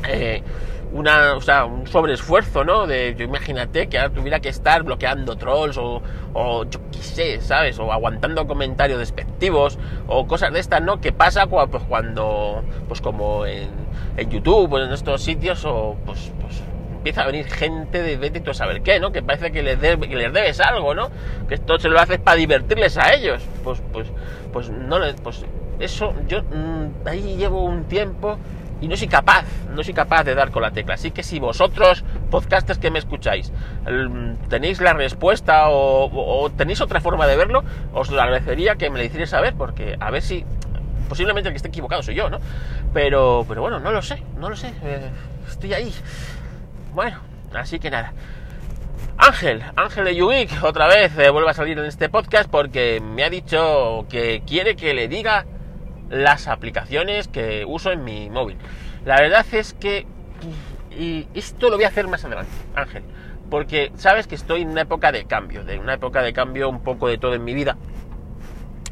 eh, 0.08 0.44
una, 0.96 1.36
o 1.36 1.42
sea, 1.42 1.66
un 1.66 1.86
sobreesfuerzo, 1.88 2.64
¿no? 2.64 2.88
De, 2.88 3.16
yo 3.18 3.26
imagínate 3.26 3.88
que 3.88 4.00
ahora 4.00 4.14
tuviera 4.14 4.40
que 4.40 4.48
estar 4.48 4.84
bloqueando 4.84 5.36
trolls 5.36 5.78
o, 5.78 6.02
yo 6.70 6.80
qué 6.90 7.00
sé, 7.00 7.42
¿sabes? 7.42 7.78
O 7.80 7.92
aguantando 7.92 8.48
comentarios 8.48 9.00
despectivos 9.00 9.78
o 10.08 10.26
cosas 10.26 10.54
de 10.54 10.62
estas, 10.62 10.82
¿no? 10.82 11.02
Que 11.02 11.12
pasa 11.12 11.48
cuando, 11.48 11.72
pues, 11.72 11.84
cuando, 11.84 12.64
pues 12.88 13.02
como 13.02 13.46
en, 13.46 13.70
en 14.16 14.30
YouTube 14.30 14.72
o 14.72 14.80
en 14.80 14.94
estos 14.94 15.22
sitios 15.22 15.66
o 15.66 15.98
pues, 16.06 16.32
pues 16.40 16.64
empieza 16.96 17.24
a 17.24 17.26
venir 17.26 17.46
gente 17.46 18.02
de 18.02 18.16
vete 18.16 18.40
tú 18.40 18.52
a 18.52 18.54
saber 18.54 18.82
qué, 18.82 19.02
¿no? 19.02 19.12
Que 19.12 19.22
parece 19.22 19.52
que 19.52 19.64
les, 19.64 19.78
que 19.78 20.16
les 20.16 20.32
debes 20.32 20.62
algo, 20.62 20.96
¿no? 20.96 21.10
Que 21.50 21.56
esto 21.56 21.78
se 21.78 21.90
lo 21.90 22.00
haces 22.00 22.20
para 22.20 22.38
divertirles 22.38 22.98
a 22.98 23.14
ellos. 23.14 23.44
Pues, 23.66 23.84
pues, 23.92 24.08
pues 24.54 24.70
no 24.70 24.98
les, 25.00 25.20
pues 25.20 25.44
eso 25.78 26.14
yo 26.30 26.42
mm, 26.42 27.06
ahí 27.06 27.36
llevo 27.36 27.66
un 27.66 27.84
tiempo 27.84 28.38
y 28.86 28.88
no 28.88 28.96
soy 28.96 29.08
capaz, 29.08 29.46
no 29.74 29.84
soy 29.84 29.96
capaz 29.96 30.24
de 30.26 30.36
dar 30.36 30.52
con 30.52 30.62
la 30.62 30.70
tecla. 30.70 30.94
Así 30.94 31.10
que 31.10 31.24
si 31.24 31.40
vosotros, 31.40 32.04
podcasters 32.30 32.78
que 32.78 32.92
me 32.92 33.00
escucháis, 33.00 33.52
tenéis 34.48 34.80
la 34.80 34.94
respuesta 34.94 35.70
o, 35.70 36.52
tenéis 36.56 36.82
otra 36.82 37.02
forma 37.02 37.26
de 37.26 37.36
verlo, 37.36 37.64
os 37.94 38.12
lo 38.12 38.22
agradecería 38.22 38.76
que 38.76 38.92
me 38.92 39.00
lo 39.00 39.04
hicierais 39.04 39.32
saber, 39.32 39.56
porque 39.56 39.98
a 40.00 40.12
ver 40.12 40.22
si 40.22 40.46
posiblemente 41.10 41.50
el 41.50 41.54
que 41.54 41.58
esté 41.58 41.70
equivocado 41.70 42.04
soy 42.04 42.14
yo, 42.14 42.30
¿no? 42.30 42.38
Pero, 42.94 43.44
pero 43.48 43.62
bueno, 43.62 43.80
no 43.80 43.92
lo 43.92 44.04
sé, 44.04 44.22
no 44.38 44.50
lo 44.50 44.56
sé, 44.56 44.72
eh, 44.84 45.10
estoy 45.50 45.74
ahí. 45.74 45.92
Bueno, 46.94 47.18
así 47.56 47.80
que 47.80 47.90
nada. 47.90 48.14
Ángel, 49.18 49.64
Ángel 49.76 50.06
de 50.06 50.16
Yubik, 50.16 50.64
otra 50.64 50.86
vez 50.86 51.18
eh, 51.18 51.32
vuelve 51.32 51.50
a 51.50 51.54
salir 51.56 51.80
en 51.80 51.86
este 51.86 52.08
podcast 52.10 52.52
porque 52.52 53.02
me 53.02 53.24
ha 53.24 53.32
dicho 53.32 54.06
que 54.10 54.44
quiere 54.46 54.76
que 54.76 54.94
le 54.94 55.08
diga 55.08 55.46
las 56.10 56.48
aplicaciones 56.48 57.28
que 57.28 57.66
uso 57.66 57.92
en 57.92 58.04
mi 58.04 58.30
móvil. 58.30 58.58
La 59.06 59.22
verdad 59.22 59.46
es 59.52 59.74
que 59.74 60.06
y 60.98 61.28
esto 61.34 61.70
lo 61.70 61.76
voy 61.76 61.86
a 61.86 61.90
hacer 61.90 62.08
más 62.08 62.24
adelante, 62.24 62.52
Ángel, 62.74 63.04
porque 63.50 63.92
sabes 63.96 64.28
que 64.28 64.36
estoy 64.36 64.62
en 64.62 64.70
una 64.70 64.82
época 64.82 65.12
de 65.12 65.26
cambio, 65.26 65.64
de 65.64 65.78
una 65.78 65.96
época 65.96 66.22
de 66.22 66.34
cambio 66.34 66.70
un 66.70 66.82
poco 66.82 67.08
de 67.08 67.18
todo 67.18 67.34
en 67.34 67.44
mi 67.44 67.54
vida. 67.54 67.78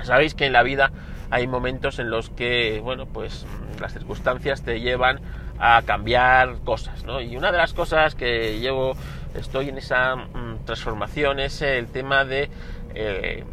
Sabéis 0.01 0.35
que 0.35 0.45
en 0.45 0.53
la 0.53 0.63
vida 0.63 0.91
hay 1.29 1.47
momentos 1.47 1.99
en 1.99 2.09
los 2.09 2.29
que, 2.29 2.81
bueno, 2.83 3.05
pues 3.05 3.45
las 3.79 3.93
circunstancias 3.93 4.63
te 4.63 4.81
llevan 4.81 5.21
a 5.59 5.81
cambiar 5.83 6.57
cosas, 6.63 7.05
¿no? 7.05 7.21
Y 7.21 7.37
una 7.37 7.51
de 7.51 7.57
las 7.57 7.73
cosas 7.73 8.15
que 8.15 8.59
llevo, 8.59 8.97
estoy 9.33 9.69
en 9.69 9.77
esa 9.77 10.15
mm, 10.15 10.65
transformación 10.65 11.39
es 11.39 11.61
el 11.61 11.87
tema 11.87 12.25
de, 12.25 12.49
eh, 12.95 13.45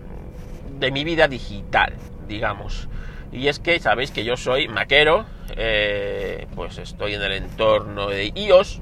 de 0.79 0.90
mi 0.90 1.05
vida 1.05 1.29
digital, 1.29 1.95
digamos. 2.26 2.88
Y 3.32 3.49
es 3.49 3.58
que 3.58 3.78
sabéis 3.78 4.10
que 4.10 4.25
yo 4.25 4.37
soy 4.37 4.68
maquero, 4.68 5.25
eh, 5.56 6.46
pues 6.54 6.78
estoy 6.78 7.14
en 7.14 7.22
el 7.22 7.32
entorno 7.32 8.08
de 8.08 8.32
iOS 8.34 8.80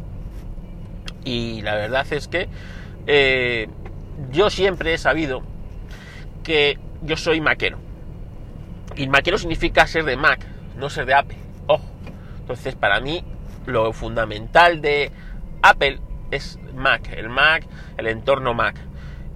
y 1.24 1.60
la 1.62 1.74
verdad 1.74 2.06
es 2.10 2.28
que 2.28 2.48
eh, 3.06 3.68
yo 4.30 4.48
siempre 4.48 4.94
he 4.94 4.98
sabido 4.98 5.42
que 6.42 6.78
yo 7.02 7.16
soy 7.16 7.40
maquero. 7.40 7.78
Y 8.96 9.06
maquero 9.08 9.38
significa 9.38 9.86
ser 9.86 10.04
de 10.04 10.16
Mac, 10.16 10.44
no 10.76 10.88
ser 10.90 11.06
de 11.06 11.14
Apple. 11.14 11.36
Ojo. 11.66 11.84
Entonces, 12.40 12.74
para 12.74 13.00
mí, 13.00 13.22
lo 13.66 13.92
fundamental 13.92 14.80
de 14.80 15.12
Apple 15.62 16.00
es 16.30 16.58
Mac, 16.74 17.12
el 17.12 17.28
Mac, 17.28 17.64
el 17.96 18.06
entorno 18.06 18.54
Mac 18.54 18.76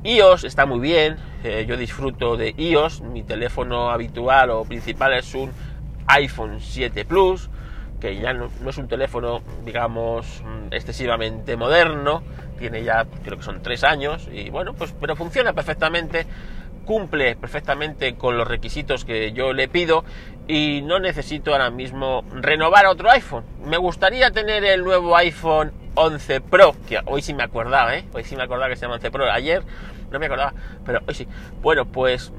iOS 0.04 0.44
está 0.44 0.66
muy 0.66 0.80
bien, 0.80 1.16
eh, 1.44 1.64
yo 1.68 1.76
disfruto 1.76 2.36
de 2.36 2.54
iOS, 2.56 3.02
mi 3.02 3.22
teléfono 3.22 3.90
habitual 3.90 4.50
o 4.50 4.64
principal 4.64 5.14
es 5.14 5.32
un 5.34 5.52
iPhone 6.08 6.58
7 6.60 7.04
Plus, 7.04 7.48
que 8.00 8.16
ya 8.16 8.32
no, 8.32 8.50
es 8.68 8.78
un 8.78 8.88
teléfono, 8.88 9.42
digamos, 9.64 10.42
mm, 10.44 10.72
excesivamente 10.72 11.56
moderno, 11.56 12.24
tiene 12.58 12.82
ya 12.82 13.06
creo 13.22 13.38
que 13.38 13.44
son 13.44 13.62
tres 13.62 13.84
años 13.84 14.28
y 14.32 14.50
bueno, 14.50 14.74
pues 14.74 14.92
pero 15.00 15.14
funciona 15.14 15.52
perfectamente, 15.52 16.26
cumple 16.84 17.36
perfectamente 17.36 18.16
con 18.16 18.36
los 18.36 18.48
requisitos 18.48 19.04
que 19.04 19.32
yo 19.32 19.52
le 19.52 19.68
pido 19.68 20.04
y 20.48 20.82
no 20.82 20.98
necesito 20.98 21.52
ahora 21.52 21.70
mismo 21.70 22.24
renovar 22.32 22.86
otro 22.86 23.08
iPhone. 23.08 23.44
Me 23.64 23.76
gustaría 23.76 24.32
tener 24.32 24.64
el 24.64 24.82
nuevo 24.82 25.16
iPhone 25.16 25.81
11 25.94 26.40
Pro, 26.40 26.74
que 26.88 27.00
hoy 27.06 27.22
sí 27.22 27.34
me 27.34 27.42
acordaba, 27.42 27.96
¿eh? 27.96 28.04
Hoy 28.12 28.24
sí 28.24 28.36
me 28.36 28.42
acordaba 28.42 28.68
que 28.68 28.76
se 28.76 28.82
llama 28.82 28.94
11 28.94 29.10
Pro. 29.10 29.30
Ayer 29.30 29.62
no 30.10 30.18
me 30.18 30.26
acordaba, 30.26 30.54
pero 30.84 31.00
hoy 31.06 31.14
sí. 31.14 31.26
Bueno, 31.60 31.86
pues, 31.86 32.32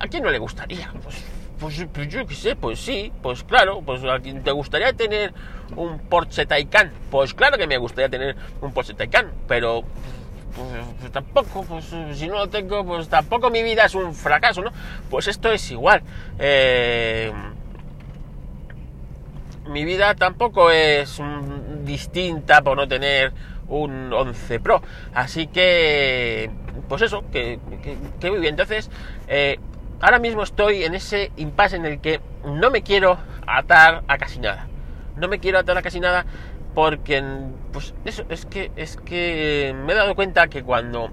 ¿a 0.00 0.08
quién 0.08 0.22
no 0.22 0.30
le 0.30 0.38
gustaría? 0.38 0.92
Pues, 1.02 1.24
pues, 1.58 1.86
pues, 1.92 2.08
yo 2.08 2.26
qué 2.26 2.34
sé, 2.34 2.56
pues 2.56 2.80
sí, 2.80 3.12
pues 3.22 3.44
claro, 3.44 3.80
pues 3.80 4.02
a 4.04 4.18
quién 4.18 4.42
te 4.42 4.50
gustaría 4.50 4.92
tener 4.92 5.32
un 5.76 5.98
Porsche 5.98 6.46
Taycan. 6.46 6.92
Pues 7.10 7.34
claro 7.34 7.56
que 7.56 7.66
me 7.66 7.78
gustaría 7.78 8.08
tener 8.08 8.36
un 8.60 8.72
Porsche 8.72 8.94
Taycan, 8.94 9.30
pero 9.46 9.82
pues, 10.54 10.68
pues, 11.00 11.12
tampoco, 11.12 11.64
pues 11.64 11.92
si 12.12 12.28
no 12.28 12.34
lo 12.34 12.48
tengo, 12.48 12.84
pues 12.84 13.08
tampoco 13.08 13.50
mi 13.50 13.62
vida 13.62 13.86
es 13.86 13.94
un 13.94 14.14
fracaso, 14.14 14.62
¿no? 14.62 14.72
Pues 15.10 15.26
esto 15.26 15.50
es 15.50 15.70
igual. 15.70 16.02
Eh, 16.38 17.32
mi 19.68 19.84
vida 19.84 20.14
tampoco 20.14 20.70
es 20.70 21.18
distinta 21.84 22.62
por 22.62 22.76
no 22.76 22.88
tener 22.88 23.32
un 23.68 24.12
11 24.12 24.60
Pro. 24.60 24.82
Así 25.14 25.46
que, 25.46 26.50
pues 26.88 27.02
eso, 27.02 27.24
que, 27.30 27.58
muy 28.22 28.40
bien. 28.40 28.54
Entonces, 28.54 28.90
eh, 29.28 29.58
ahora 30.00 30.18
mismo 30.18 30.42
estoy 30.42 30.84
en 30.84 30.94
ese 30.94 31.32
impasse 31.36 31.76
en 31.76 31.86
el 31.86 32.00
que 32.00 32.20
no 32.44 32.70
me 32.70 32.82
quiero 32.82 33.18
atar 33.46 34.02
a 34.08 34.18
casi 34.18 34.38
nada. 34.40 34.68
No 35.16 35.28
me 35.28 35.38
quiero 35.38 35.58
atar 35.58 35.76
a 35.78 35.82
casi 35.82 36.00
nada 36.00 36.26
porque, 36.74 37.22
pues 37.72 37.94
eso, 38.04 38.24
es 38.28 38.46
que, 38.46 38.72
es 38.76 38.96
que 38.96 39.74
me 39.84 39.92
he 39.92 39.96
dado 39.96 40.14
cuenta 40.14 40.48
que 40.48 40.62
cuando 40.62 41.10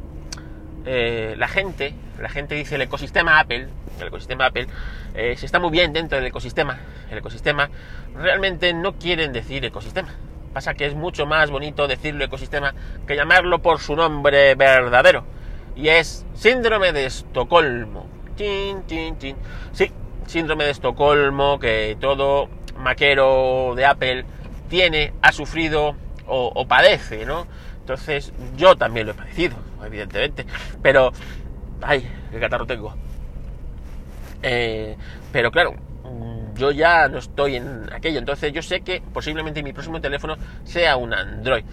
eh, 0.86 1.36
la 1.38 1.48
gente, 1.48 1.94
la 2.20 2.30
gente 2.30 2.56
dice 2.56 2.76
el 2.76 2.82
ecosistema 2.82 3.40
Apple, 3.40 3.68
el 4.00 4.08
ecosistema 4.08 4.48
Apple, 4.48 4.68
eh, 5.14 5.36
se 5.38 5.46
está 5.46 5.60
muy 5.60 5.70
bien 5.70 5.94
dentro 5.94 6.18
del 6.18 6.28
ecosistema, 6.28 6.80
el 7.12 7.20
ecosistema, 7.20 7.70
realmente 8.16 8.74
no 8.74 8.94
quieren 8.94 9.34
decir 9.34 9.64
ecosistema. 9.64 10.10
Pasa 10.54 10.74
que 10.74 10.86
es 10.86 10.96
mucho 10.96 11.26
más 11.26 11.50
bonito 11.50 11.88
decirlo 11.88 12.26
ecosistema 12.26 12.74
que 13.08 13.16
llamarlo 13.16 13.60
por 13.60 13.80
su 13.80 13.96
nombre 13.96 14.56
verdadero. 14.56 15.24
Y 15.76 15.88
es 15.88 16.26
síndrome 16.34 16.92
de 16.92 17.06
Estocolmo. 17.06 18.06
Sí, 18.38 18.76
síndrome 20.28 20.66
de 20.66 20.72
Estocolmo 20.72 21.60
que 21.60 21.98
todo 22.00 22.50
maquero 22.78 23.74
de 23.76 23.86
Apple 23.86 24.26
tiene, 24.70 25.14
ha 25.22 25.32
sufrido 25.32 25.96
o, 26.28 26.66
padece, 26.66 27.26
¿no? 27.26 27.46
Entonces 27.80 28.32
yo 28.56 28.76
también 28.76 29.06
lo 29.06 29.12
he 29.14 29.16
padecido, 29.16 29.58
evidentemente. 29.86 30.46
Pero, 30.82 31.12
ay, 31.82 32.10
qué 32.32 32.40
catarro 32.40 32.66
tengo. 32.66 32.94
Eh, 34.44 34.96
pero 35.32 35.52
claro, 35.52 35.76
yo 36.62 36.70
ya 36.70 37.08
no 37.08 37.18
estoy 37.18 37.56
en 37.56 37.92
aquello. 37.92 38.20
Entonces 38.20 38.54
yo 38.54 38.62
sé 38.62 38.82
que 38.82 39.02
posiblemente 39.02 39.64
mi 39.64 39.74
próximo 39.74 40.00
teléfono 40.00 40.36
sea 40.64 40.96
un 40.96 41.12
Android. 41.12 41.64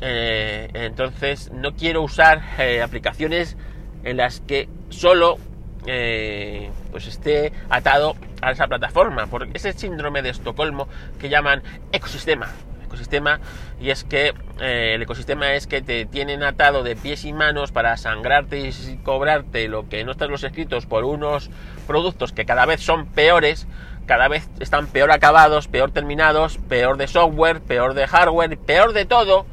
Eh, 0.00 0.68
entonces 0.74 1.52
no 1.52 1.76
quiero 1.76 2.02
usar 2.02 2.42
eh, 2.58 2.82
aplicaciones 2.82 3.56
en 4.02 4.16
las 4.16 4.40
que 4.40 4.68
solo 4.88 5.38
eh, 5.86 6.70
pues 6.90 7.06
esté 7.06 7.52
atado 7.68 8.16
a 8.42 8.50
esa 8.50 8.66
plataforma. 8.66 9.28
Porque 9.28 9.52
ese 9.54 9.72
síndrome 9.74 10.22
de 10.22 10.30
Estocolmo 10.30 10.88
que 11.20 11.28
llaman 11.28 11.62
ecosistema. 11.92 12.48
Ecosistema 12.90 13.40
y 13.80 13.90
es 13.90 14.04
que 14.04 14.34
el 14.60 15.00
ecosistema 15.00 15.54
es 15.54 15.66
que 15.66 15.80
te 15.80 16.06
tienen 16.06 16.42
atado 16.42 16.82
de 16.82 16.96
pies 16.96 17.24
y 17.24 17.32
manos 17.32 17.70
para 17.70 17.96
sangrarte 17.96 18.58
y 18.58 18.96
cobrarte 19.04 19.68
lo 19.68 19.88
que 19.88 20.04
no 20.04 20.12
están 20.12 20.30
los 20.30 20.42
escritos 20.42 20.86
por 20.86 21.04
unos 21.04 21.50
productos 21.86 22.32
que 22.32 22.44
cada 22.44 22.66
vez 22.66 22.80
son 22.80 23.06
peores 23.06 23.66
cada 24.06 24.26
vez 24.26 24.50
están 24.58 24.88
peor 24.88 25.12
acabados, 25.12 25.68
peor 25.68 25.92
terminados, 25.92 26.58
peor 26.68 26.96
de 26.96 27.06
software, 27.06 27.60
peor 27.60 27.94
de 27.94 28.08
hardware, 28.08 28.58
peor 28.58 28.92
de 28.92 29.04
todo 29.04 29.46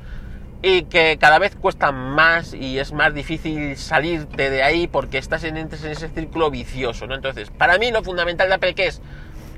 y 0.61 0.83
que 0.83 1.17
cada 1.19 1.37
vez 1.37 1.55
cuesta 1.55 1.91
más 1.91 2.53
y 2.53 2.79
es 2.79 2.91
más 2.91 3.13
difícil 3.13 3.77
salirte 3.77 4.49
de 4.49 4.63
ahí 4.63 4.87
porque 4.87 5.17
estás 5.17 5.43
en, 5.43 5.57
ese 5.57 6.09
círculo 6.09 6.49
vicioso, 6.49 7.05
¿no? 7.05 7.15
Entonces, 7.15 7.51
para 7.51 7.77
mí 7.77 7.91
lo 7.91 8.03
fundamental 8.03 8.47
de 8.49 8.55
Apple 8.55 8.73
es 8.77 9.01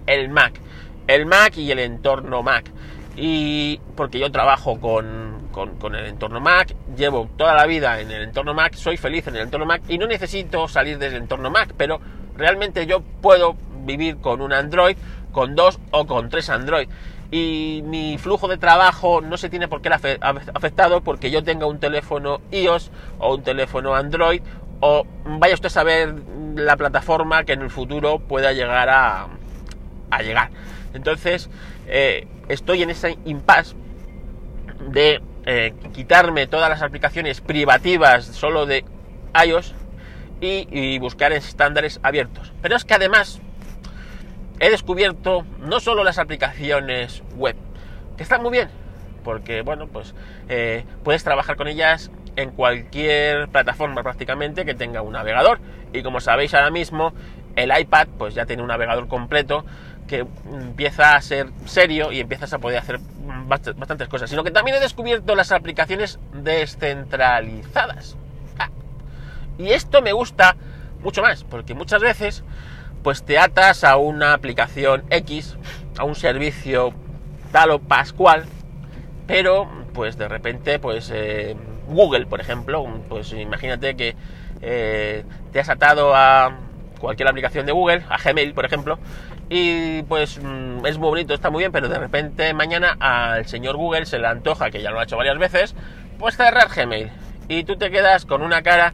el 0.07 0.29
Mac, 0.29 0.59
el 1.07 1.25
Mac 1.25 1.55
y 1.57 1.71
el 1.71 1.79
entorno 1.79 2.43
Mac. 2.43 2.65
Y 3.16 3.80
porque 3.96 4.20
yo 4.20 4.32
trabajo 4.32 4.80
con, 4.80 5.50
con, 5.51 5.96
el 5.96 6.06
entorno 6.06 6.39
Mac, 6.39 6.74
llevo 6.96 7.30
toda 7.38 7.54
la 7.54 7.66
vida 7.66 8.00
en 8.00 8.12
el 8.12 8.24
entorno 8.24 8.54
Mac, 8.54 8.75
soy 8.75 8.98
feliz 8.98 9.28
en 9.28 9.36
el 9.36 9.42
entorno 9.44 9.66
Mac 9.66 9.82
y 9.89 9.98
no 9.98 10.08
necesito 10.08 10.68
salir 10.68 10.98
del 10.98 11.16
entorno 11.16 11.50
Mac, 11.50 11.74
pero 11.75 12.00
realmente 12.38 12.86
yo 12.86 13.01
puedo 13.01 13.56
vivir 13.86 14.18
con 14.18 14.42
un 14.42 14.54
Android, 14.54 14.96
con 15.32 15.56
dos 15.56 15.80
o 15.92 16.06
con 16.06 16.30
tres 16.30 16.50
Android. 16.50 16.88
Y 17.32 17.84
mi 17.86 18.18
flujo 18.18 18.48
de 18.48 18.58
trabajo 18.58 19.22
no 19.22 19.38
se 19.38 19.50
tiene 19.50 19.68
por 19.68 19.82
qué 19.82 19.89
afectado 19.89 21.01
porque 21.01 21.30
yo 21.30 21.44
tenga 21.44 21.68
un 21.68 21.80
teléfono 21.80 22.42
iOS 22.51 22.89
o 23.20 23.36
un 23.36 23.44
teléfono 23.44 23.94
Android 23.94 24.42
o 24.80 25.06
vaya 25.25 25.54
usted 25.54 25.68
a 25.68 25.72
saber 25.72 26.16
la 26.56 26.78
plataforma 26.78 27.44
que 27.44 27.54
en 27.54 27.62
el 27.62 27.70
futuro 27.70 28.20
pueda 28.20 28.54
llegar 28.54 28.89
a, 28.89 29.28
a 30.10 30.22
llegar. 30.22 30.50
Entonces, 30.94 31.50
eh, 31.88 32.28
estoy 32.50 32.84
en 32.84 32.89
ese 32.89 33.18
impasse 33.25 33.75
de 34.91 35.22
eh, 35.46 35.74
quitarme 35.94 36.48
todas 36.48 36.70
las 36.70 36.82
aplicaciones 36.82 37.41
privativas 37.41 38.25
solo 38.25 38.65
de 38.65 38.84
iOS 39.46 39.74
y, 40.41 40.68
y 40.72 41.00
buscar 41.00 41.32
estándares 41.32 42.00
abiertos. 42.03 42.51
Pero 42.62 42.75
es 42.75 42.84
que 42.84 42.94
además 42.94 43.39
he 44.60 44.70
descubierto 44.70 45.46
no 45.60 45.79
solo 45.79 46.03
las 46.03 46.18
aplicaciones 46.18 47.24
web, 47.36 47.56
que 48.18 48.24
están 48.24 48.41
muy 48.41 48.51
bien, 48.51 48.70
porque 49.24 49.62
bueno, 49.62 49.88
pues 49.88 50.13
eh, 50.50 50.84
puedes 51.03 51.24
trabajar 51.24 51.56
con 51.56 51.68
ellas 51.68 52.12
en 52.36 52.51
cualquier 52.51 53.48
plataforma 53.50 54.03
prácticamente 54.03 54.65
que 54.65 54.74
tenga 54.74 55.01
un 55.01 55.13
navegador. 55.13 55.60
Y 55.94 56.03
como 56.03 56.20
sabéis 56.20 56.53
ahora 56.53 56.72
mismo, 56.72 57.13
el 57.56 57.72
iPad 57.77 58.08
pues 58.18 58.36
ya 58.36 58.46
tiene 58.46 58.62
un 58.62 58.68
navegador 58.68 59.08
completo 59.08 59.65
que 60.10 60.25
empieza 60.51 61.16
a 61.16 61.22
ser 61.22 61.48
serio 61.66 62.12
y 62.12 62.20
empiezas 62.20 62.51
a 62.51 62.58
poder 62.58 62.80
hacer 62.80 63.00
bastantes 63.46 64.08
cosas, 64.08 64.30
sino 64.30 64.44
que 64.44 64.50
también 64.50 64.75
he 64.75 64.80
descubierto 64.80 65.36
las 65.36 65.51
aplicaciones 65.51 66.20
descentralizadas. 66.34 68.18
Ah. 68.58 68.70
Y 69.60 69.70
esto 69.70 70.01
me 70.01 70.12
gusta 70.12 70.58
mucho 71.04 71.22
más, 71.22 71.44
porque 71.44 71.75
muchas 71.75 72.01
veces 72.01 72.44
pues 73.04 73.24
te 73.24 73.38
atas 73.38 73.84
a 73.84 73.98
una 73.98 74.34
aplicación 74.34 75.04
X, 75.12 75.56
a 75.98 76.04
un 76.04 76.16
servicio 76.16 76.94
tal 77.51 77.70
o 77.70 77.80
pascual, 77.80 78.46
pero 79.28 79.70
pues 79.94 80.18
de 80.18 80.28
repente 80.28 80.80
pues 80.80 81.12
eh, 81.13 81.56
Google, 81.88 82.25
por 82.25 82.42
ejemplo, 82.42 82.86
pues 83.08 83.32
imagínate 83.34 83.96
que 83.96 84.16
eh, 84.62 85.24
te 85.54 85.60
has 85.60 85.70
atado 85.70 86.16
a 86.16 86.58
cualquier 87.00 87.30
aplicación 87.30 87.68
de 87.68 87.72
Google, 87.72 88.04
a 88.10 88.18
Gmail, 88.18 88.54
por 88.54 88.66
ejemplo, 88.66 89.00
y 89.50 90.03
pues 90.03 90.39
mm, 90.41 90.86
es 90.86 90.98
muy 90.98 91.10
bonito, 91.10 91.34
está 91.34 91.50
muy 91.50 91.62
bien, 91.62 91.72
pero 91.72 91.89
de 91.89 91.98
repente 91.98 92.53
mañana 92.53 92.96
al 93.00 93.48
señor 93.48 93.77
Google 93.77 94.06
se 94.06 94.20
le 94.20 94.27
antoja, 94.27 94.70
que 94.70 94.82
ya 94.82 94.91
lo 94.91 95.00
ha 95.00 95.03
hecho 95.03 95.18
varias 95.18 95.38
veces, 95.38 95.75
pues 96.20 96.38
cerrar 96.38 96.70
Gmail. 96.70 97.10
Y 97.48 97.63
tú 97.63 97.75
te 97.77 97.89
quedas 97.89 98.25
con 98.25 98.44
una 98.44 98.62
cara 98.62 98.94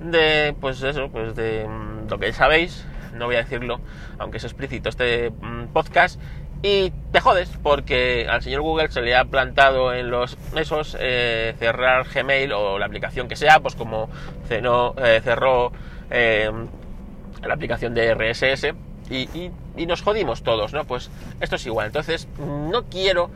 de, 0.00 0.54
pues 0.60 0.82
eso, 0.82 1.08
pues 1.10 1.34
de 1.34 1.66
mm, 1.66 2.10
lo 2.10 2.18
que 2.18 2.32
sabéis, 2.32 2.86
no 3.14 3.26
voy 3.26 3.36
a 3.36 3.38
decirlo, 3.38 3.80
aunque 4.18 4.38
es 4.38 4.44
explícito 4.44 4.88
este 4.88 5.30
mm, 5.30 5.68
podcast, 5.72 6.20
y 6.64 6.92
te 7.12 7.20
jodes 7.20 7.50
porque 7.62 8.26
al 8.26 8.42
señor 8.42 8.62
Google 8.62 8.90
se 8.90 9.02
le 9.02 9.14
ha 9.14 9.26
plantado 9.26 9.92
en 9.92 10.10
los 10.10 10.38
esos 10.56 10.96
eh, 10.98 11.54
cerrar 11.58 12.06
Gmail 12.08 12.52
o 12.52 12.78
la 12.78 12.86
aplicación 12.86 13.28
que 13.28 13.36
sea, 13.36 13.60
pues 13.60 13.74
como 13.74 14.08
cenó, 14.48 14.94
eh, 14.96 15.20
cerró 15.22 15.72
eh, 16.10 16.50
la 17.42 17.52
aplicación 17.52 17.92
de 17.92 18.14
RSS 18.14 18.72
y, 19.10 19.50
nos 19.86 20.02
jodimos 20.02 20.42
todos, 20.42 20.72
¿no? 20.72 20.84
Pues 20.84 21.10
esto 21.40 21.56
es 21.56 21.66
igual. 21.66 21.86
Entonces 21.86 22.28
no 22.38 22.84
quiero 22.84 23.30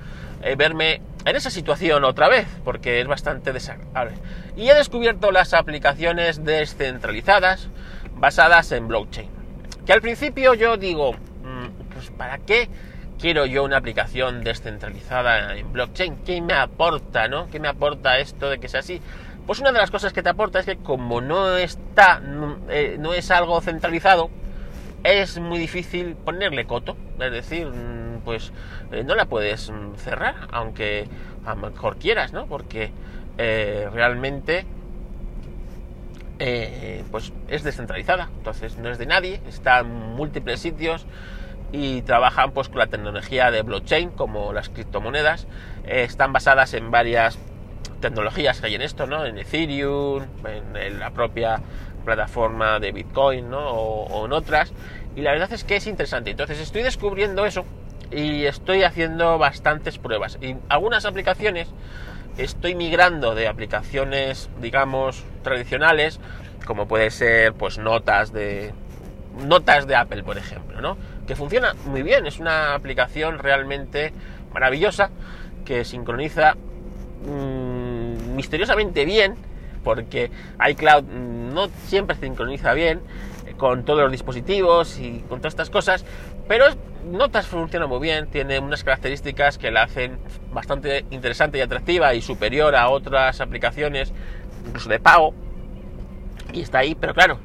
verme 0.57 1.01
en 1.25 1.37
esa 1.37 1.51
situación 1.51 2.05
otra 2.05 2.29
vez 2.29 2.47
porque 2.65 3.01
es 3.01 3.07
bastante 3.07 3.53
desagradable. 3.53 4.17
Y 4.57 4.69
he 4.69 4.75
descubierto 4.75 5.31
las 5.31 5.53
aplicaciones 5.53 6.45
descentralizadas 6.45 7.69
basadas 8.15 8.73
en 8.73 8.89
blockchain. 8.89 9.29
Que 9.87 9.93
al 9.93 10.01
principio 10.01 10.55
yo 10.55 10.77
digo, 10.77 11.13
mm, 11.13 11.93
pues 11.93 12.11
¿para 12.11 12.39
qué 12.39 12.69
quiero 13.19 13.47
yo 13.47 13.65
una 13.65 13.79
aplicación 13.79 14.45
descentralizada 14.45 15.57
en 15.57 15.73
blockchain? 15.73 16.17
¿Qué 16.25 16.41
me 16.41 16.55
aporta, 16.55 17.29
no? 17.29 17.49
¿Qué 17.51 17.59
me 17.59 17.69
aporta 17.69 18.19
esto 18.19 18.51
de 18.51 18.59
que 18.59 18.69
sea 18.69 18.81
así? 18.81 19.01
Pues 19.47 19.61
una 19.61 19.73
de 19.73 19.79
las 19.79 19.91
cosas 19.91 20.13
que 20.13 20.23
te 20.23 20.29
aporta 20.29 20.61
es 20.61 20.67
que 20.67 20.77
como 20.77 21.21
no 21.21 21.57
está, 21.57 22.21
no, 22.21 22.59
eh, 22.69 22.99
es 23.17 23.31
algo 23.31 23.61
centralizado, 23.63 24.31
es 25.13 25.39
muy 25.39 25.59
difícil 25.59 26.15
ponerle 26.17 26.67
coto. 26.67 26.97
Es 27.21 27.33
decir, 27.33 27.67
mm, 27.67 28.21
pues 28.25 28.53
eh, 28.93 29.05
no 29.05 29.15
la 29.15 29.27
puedes 29.27 29.71
mm, 29.71 29.95
cerrar, 29.97 30.49
aunque 30.53 31.09
a 31.45 31.55
lo 31.55 31.71
mejor 31.71 31.97
quieras, 31.97 32.33
¿no? 32.33 32.47
Porque 32.47 32.91
eh, 33.39 33.89
realmente 33.93 34.67
eh, 36.39 37.05
pues 37.11 37.33
es 37.49 37.65
descentralizada, 37.65 38.31
entonces 38.37 38.77
no 38.79 38.91
es 38.91 38.99
de 38.99 39.07
nadie, 39.07 39.41
está 39.49 39.81
en 39.81 39.91
múltiples 39.91 40.61
sitios 40.61 41.07
y 41.73 42.03
trabajan 42.03 42.53
pues 42.53 42.69
con 42.69 42.79
la 42.79 42.87
tecnología 42.87 43.51
de 43.51 43.63
blockchain 43.63 44.11
como 44.11 44.53
las 44.53 44.69
criptomonedas, 44.69 45.47
están 45.87 46.33
basadas 46.33 46.75
en 46.75 46.91
varias 46.91 47.39
tecnologías 48.01 48.61
que 48.61 48.67
hay 48.69 48.75
en 48.75 48.83
esto, 48.83 49.07
¿no? 49.07 49.25
En 49.25 49.39
Ethereum, 49.39 50.25
en, 50.45 50.99
la 50.99 51.11
propia 51.11 51.61
plataforma 52.05 52.79
de 52.81 52.93
Bitcoin, 52.93 53.51
¿no? 53.51 53.69
O, 53.71 54.27
en 54.27 54.33
otras, 54.33 54.73
y 55.19 55.23
la 55.23 55.33
verdad 55.33 55.53
es 55.53 55.65
que 55.65 55.75
es 55.75 55.89
interesante, 55.89 56.31
entonces 56.31 56.61
estoy 56.61 56.85
descubriendo 56.85 57.45
eso 57.45 57.65
y 58.13 58.45
estoy 58.45 58.85
haciendo 58.85 59.37
bastantes 59.37 59.99
pruebas. 59.99 60.39
Y 60.41 60.55
algunas 60.69 61.07
aplicaciones 61.07 61.67
estoy 62.37 62.77
migrando 62.77 63.35
de 63.35 63.49
aplicaciones, 63.49 64.49
digamos, 64.61 65.25
tradicionales, 65.43 66.21
como 66.67 66.87
puede 66.87 67.11
ser, 67.11 67.53
pues, 67.55 67.79
notas 67.79 68.33
de 68.33 68.73
notas 69.45 69.89
de 69.89 69.97
Apple, 69.97 70.23
por 70.23 70.39
ejemplo, 70.39 70.81
¿no? 70.81 70.97
Que 71.27 71.35
funciona 71.35 71.75
muy 71.87 72.03
bien, 72.03 72.25
es 72.27 72.39
una 72.39 72.75
aplicación 72.75 73.41
realmente 73.41 74.13
maravillosa 74.53 75.11
que 75.65 75.85
sincroniza 75.85 76.55
mm, 77.25 78.37
misteriosamente 78.37 79.05
bien, 79.05 79.35
porque 79.83 80.31
iCloud 80.71 81.03
no 81.03 81.69
siempre 81.89 82.15
sincroniza 82.15 82.73
bien 82.73 83.01
con 83.59 83.85
todos 83.85 84.01
los 84.01 84.13
dispositivos 84.13 84.99
y 84.99 85.25
con 85.29 85.41
todas 85.41 85.53
estas 85.53 85.71
cosas, 85.71 86.05
pero 86.47 86.67
Notas 87.05 87.47
funciona 87.47 87.87
muy 87.87 88.01
bien, 88.01 88.29
tiene 88.29 88.59
unas 88.59 88.85
características 88.85 89.57
que 89.57 89.71
la 89.71 89.85
hacen 89.85 90.19
bastante 90.53 91.07
interesante 91.11 91.59
y 91.59 91.61
atractiva 91.61 92.15
y 92.15 92.23
superior 92.23 92.75
a 92.75 92.89
otras 92.89 93.41
aplicaciones, 93.41 94.13
incluso 94.67 94.89
de 94.89 95.01
pago, 95.01 95.35
y 96.53 96.61
está 96.61 96.79
ahí, 96.79 96.95
pero 96.95 97.15
claro, 97.15 97.39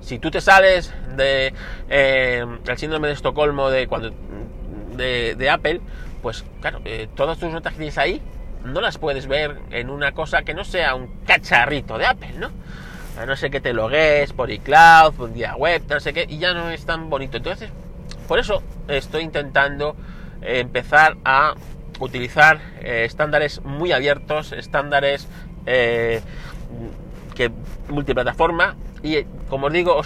si 0.00 0.18
tú 0.18 0.30
te 0.30 0.40
sales 0.40 0.92
de 1.16 1.52
eh, 1.88 2.44
el 2.66 2.78
síndrome 2.78 3.08
de 3.08 3.14
Estocolmo 3.14 3.70
de 3.70 3.86
cuando 3.86 4.12
de, 4.96 5.50
Apple, 5.50 5.80
pues 6.22 6.44
claro, 6.60 6.80
eh, 6.84 7.08
todas 7.14 7.38
tus 7.38 7.50
notas 7.52 7.72
que 7.72 7.78
tienes 7.78 7.98
ahí 7.98 8.22
no 8.64 8.80
las 8.80 8.98
puedes 8.98 9.26
ver 9.26 9.58
en 9.70 9.90
una 9.90 10.12
cosa 10.12 10.42
que 10.42 10.54
no 10.54 10.64
sea 10.64 10.94
un 10.94 11.08
cacharrito 11.24 11.98
de 11.98 12.06
Apple, 12.06 12.34
¿no? 12.38 12.50
A 13.18 13.26
no 13.26 13.36
sé 13.36 13.50
que 13.50 13.60
te 13.60 13.74
logues 13.74 14.32
por 14.32 14.50
iCloud, 14.50 15.14
por 15.14 15.32
día 15.32 15.54
web, 15.54 15.82
no 15.88 16.00
sé 16.00 16.12
qué, 16.14 16.26
y 16.28 16.38
ya 16.38 16.54
no 16.54 16.70
es 16.70 16.86
tan 16.86 17.10
bonito. 17.10 17.36
Entonces, 17.36 17.70
por 18.26 18.38
eso 18.38 18.62
estoy 18.88 19.22
intentando 19.22 19.96
eh, 20.40 20.60
empezar 20.60 21.16
a 21.24 21.54
utilizar 22.00 22.60
eh, 22.80 23.04
estándares 23.04 23.62
muy 23.62 23.92
abiertos, 23.92 24.52
estándares 24.52 25.28
eh, 25.66 26.20
que 27.34 27.50
multiplataforma 27.88 28.76
y 29.02 29.24
como 29.48 29.66
os 29.66 29.72
digo, 29.72 30.00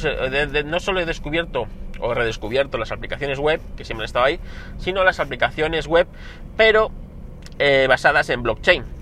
no 0.65 0.81
solo 0.81 1.01
he 1.01 1.07
descubierto 1.07 1.69
o 2.01 2.15
redescubierto 2.15 2.79
las 2.79 2.93
aplicaciones 2.93 3.39
web, 3.39 3.61
que 3.77 3.85
siempre 3.85 4.03
han 4.03 4.07
estado 4.07 4.25
ahí, 4.25 4.41
sino 4.79 5.05
las 5.05 5.21
aplicaciones 5.21 5.87
web, 5.87 6.09
pero 6.57 6.91
basadas 7.89 8.29
en 8.31 8.43
blockchain. 8.43 8.96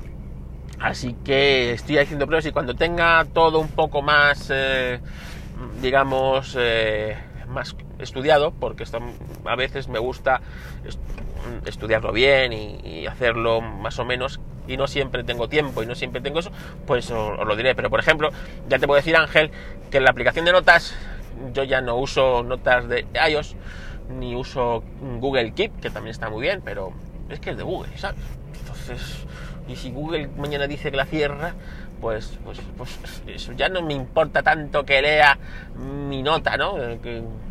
Así 0.81 1.15
que 1.25 1.73
estoy 1.73 1.99
haciendo 1.99 2.27
pruebas 2.27 2.47
y 2.47 2.53
cuando 2.53 2.75
tenga 2.75 3.25
todo 3.33 3.61
un 3.61 3.69
poco 3.69 4.03
más, 4.03 4.53
digamos, 5.81 6.57
más 7.49 7.77
estudiado, 7.99 8.53
porque 8.53 8.85
a 9.45 9.57
veces 9.57 9.89
me 9.89 9.99
gusta 9.99 10.41
estudiarlo 11.67 12.13
bien 12.13 12.53
y, 12.53 13.07
hacerlo 13.07 13.61
más 13.61 13.99
o 13.99 14.05
menos, 14.05 14.41
y 14.67 14.77
no 14.77 14.87
siempre 14.87 15.25
tengo 15.25 15.49
tiempo 15.49 15.83
y 15.83 15.87
no 15.87 15.95
siempre 15.95 16.21
tengo 16.21 16.41
eso, 16.41 16.51
pues 16.87 17.11
os, 17.11 17.47
lo 17.47 17.57
diré. 17.57 17.75
Pero 17.75 17.91
por 17.91 18.01
ejemplo, 18.01 18.31
ya 18.69 18.79
te 18.79 18.87
puedo 18.87 18.97
decir, 18.97 19.17
Ángel, 19.17 19.51
que 19.91 19.99
en 19.99 20.05
la 20.05 20.11
aplicación 20.11 20.45
de 20.45 20.53
notas 20.53 20.95
yo 21.53 21.65
ya 21.65 21.81
no 21.81 21.97
uso 21.97 22.43
notas 22.43 22.89
de 22.89 23.07
iOS, 23.29 23.57
ni 24.09 24.35
uso 24.35 24.83
Google 25.19 25.53
Keep, 25.53 25.81
que 25.81 25.91
también 25.91 26.13
está 26.13 26.31
muy 26.31 26.43
bien, 26.43 26.63
pero 26.65 26.93
es 27.29 27.41
que 27.41 27.51
es 27.51 27.57
de 27.57 27.63
Google, 27.63 27.97
¿sabes? 27.97 28.21
Entonces, 28.61 29.27
y 29.69 29.77
si 29.77 29.91
Google 29.91 30.29
mañana 30.37 30.67
dice 30.67 30.91
que 30.91 30.97
la 30.97 31.07
cierra, 31.07 31.55
pues, 32.01 32.39
pues, 32.45 32.61
pues 32.77 32.99
eso 33.27 33.53
ya 33.53 33.69
no 33.69 33.83
me 33.83 33.95
importa 33.95 34.43
tanto 34.43 34.85
que 34.85 35.01
lea 35.01 35.39
mi 35.75 36.23
nota, 36.23 36.57
¿no? 36.57 36.77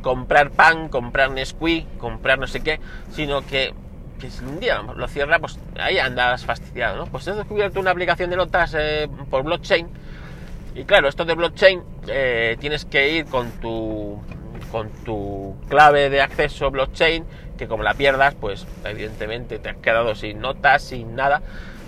comprar 0.01 0.51
pan, 0.51 0.89
comprar 0.89 1.31
Nesquik, 1.31 1.97
comprar 1.97 2.37
no 2.37 2.47
sé 2.47 2.61
qué, 2.61 2.79
sino 3.11 3.45
que, 3.45 3.73
si 4.19 4.45
un 4.45 4.59
día 4.59 4.81
lo 4.81 5.07
cierra, 5.07 5.39
pues 5.39 5.59
ahí 5.79 5.97
andas 5.97 6.45
fastidiado, 6.45 6.97
¿no? 6.97 7.05
Pues 7.07 7.27
he 7.27 7.33
descubierto 7.33 7.79
una 7.79 7.91
aplicación 7.91 8.29
de 8.29 8.37
notas 8.37 8.75
eh, 8.77 9.09
por 9.29 9.43
blockchain 9.43 9.87
y 10.75 10.85
claro, 10.85 11.07
esto 11.07 11.25
de 11.25 11.33
blockchain 11.33 11.81
eh, 12.07 12.55
tienes 12.59 12.85
que 12.85 13.09
ir 13.09 13.25
con 13.25 13.49
tu 13.53 14.21
con 14.71 14.89
tu 15.03 15.55
clave 15.67 16.09
de 16.09 16.21
acceso 16.21 16.71
blockchain, 16.71 17.25
que 17.57 17.67
como 17.67 17.83
la 17.83 17.93
pierdas, 17.93 18.33
pues 18.33 18.65
evidentemente 18.83 19.59
te 19.59 19.69
has 19.69 19.77
quedado 19.77 20.15
sin 20.15 20.39
notas, 20.39 20.81
sin 20.83 21.15
nada 21.15 21.41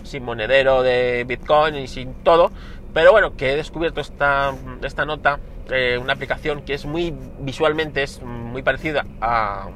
sin 0.06 0.24
monedero 0.24 0.84
de 0.84 1.26
Bitcoin 1.28 1.76
y 1.76 1.88
sin 1.88 2.13
todo. 2.24 2.52
Pero 2.94 3.12
bueno, 3.12 3.36
que 3.36 3.52
he 3.52 3.56
descubierto 3.56 4.00
esta, 4.00 4.54
esta 4.84 5.06
nota, 5.06 5.39
eh, 5.70 5.98
una 6.00 6.13
aplicación 6.13 6.62
que 6.62 6.74
es 6.74 6.86
muy 6.86 7.13
visualmente, 7.39 8.04
es 8.04 8.22
muy 8.22 8.62
parecida 8.62 9.06
a, 9.20 9.68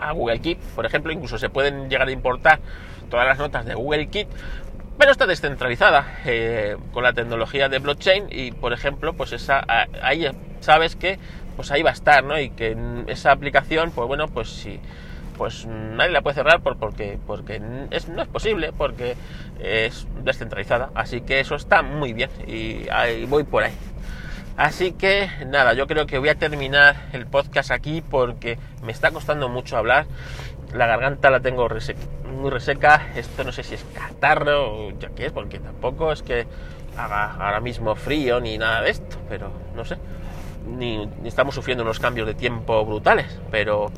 a 0.00 0.12
Google 0.12 0.40
Keep, 0.40 0.58
por 0.74 0.86
ejemplo, 0.86 1.12
incluso 1.12 1.38
se 1.38 1.50
pueden 1.50 1.90
llegar 1.90 2.08
a 2.08 2.10
importar 2.10 2.60
todas 3.10 3.26
las 3.26 3.38
notas 3.38 3.66
de 3.66 3.74
Google 3.74 4.08
Keep, 4.08 4.28
pero 4.98 5.12
está 5.12 5.26
descentralizada 5.26 6.18
eh, 6.24 6.76
con 6.92 7.04
la 7.04 7.12
tecnología 7.12 7.68
de 7.68 7.78
blockchain 7.78 8.26
y, 8.30 8.52
por 8.52 8.72
ejemplo, 8.72 9.12
pues 9.12 9.32
esa, 9.32 9.64
ahí 10.02 10.28
sabes 10.60 10.96
que 10.96 11.18
pues 11.56 11.72
ahí 11.72 11.82
va 11.82 11.90
a 11.90 11.92
estar, 11.92 12.22
¿no? 12.22 12.38
Y 12.38 12.50
que 12.50 12.76
esa 13.08 13.32
aplicación, 13.32 13.90
pues 13.90 14.06
bueno, 14.06 14.28
pues 14.28 14.48
si 14.48 14.78
pues 15.38 15.66
nadie 15.66 16.10
la 16.10 16.20
puede 16.20 16.34
cerrar 16.34 16.60
porque, 16.60 17.18
porque 17.26 17.62
es, 17.90 18.08
no 18.08 18.20
es 18.20 18.28
posible, 18.28 18.72
porque 18.76 19.14
es 19.60 20.06
descentralizada. 20.24 20.90
Así 20.94 21.20
que 21.20 21.38
eso 21.38 21.54
está 21.54 21.82
muy 21.82 22.12
bien 22.12 22.28
y 22.46 22.88
ahí 22.90 23.24
voy 23.24 23.44
por 23.44 23.62
ahí. 23.62 23.72
Así 24.56 24.90
que 24.90 25.30
nada, 25.46 25.72
yo 25.74 25.86
creo 25.86 26.06
que 26.06 26.18
voy 26.18 26.28
a 26.30 26.34
terminar 26.34 26.96
el 27.12 27.26
podcast 27.26 27.70
aquí 27.70 28.02
porque 28.02 28.58
me 28.84 28.90
está 28.90 29.12
costando 29.12 29.48
mucho 29.48 29.76
hablar. 29.76 30.06
La 30.74 30.86
garganta 30.88 31.30
la 31.30 31.38
tengo 31.38 31.68
muy 32.34 32.50
reseca. 32.50 33.06
Esto 33.14 33.44
no 33.44 33.52
sé 33.52 33.62
si 33.62 33.76
es 33.76 33.86
catarro 33.94 34.72
o 34.72 34.98
ya 34.98 35.10
qué 35.10 35.26
es, 35.26 35.32
porque 35.32 35.60
tampoco 35.60 36.10
es 36.10 36.22
que 36.22 36.46
haga 36.96 37.34
ahora 37.34 37.60
mismo 37.60 37.94
frío 37.94 38.40
ni 38.40 38.58
nada 38.58 38.82
de 38.82 38.90
esto, 38.90 39.16
pero 39.28 39.52
no 39.76 39.84
sé. 39.84 39.96
Ni, 40.66 41.06
ni 41.06 41.28
estamos 41.28 41.54
sufriendo 41.54 41.84
unos 41.84 42.00
cambios 42.00 42.26
de 42.26 42.34
tiempo 42.34 42.84
brutales, 42.84 43.38
pero 43.52 43.92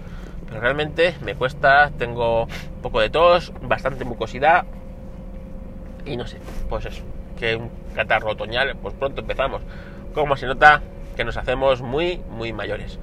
realmente 0.51 1.15
me 1.23 1.35
cuesta. 1.35 1.91
Tengo 1.99 2.45
un 2.45 2.83
poco 2.83 3.01
de 3.01 3.11
tos, 3.11 3.53
bastante 3.63 4.05
mucosidad 4.05 4.65
y 6.05 6.17
no 6.17 6.27
sé, 6.27 6.39
pues 6.69 6.87
eso, 6.87 7.03
que 7.39 7.57
un 7.57 7.71
catarro 7.95 8.31
otoñal, 8.31 8.77
pues 8.77 8.95
pronto 8.95 9.21
empezamos 9.21 9.63
como 10.15 10.37
se 10.37 10.47
nota 10.47 10.83
que 11.17 11.25
nos 11.25 11.37
hacemos 11.37 11.83
muy, 11.83 12.21
muy 12.31 12.53
mayores. 12.53 12.99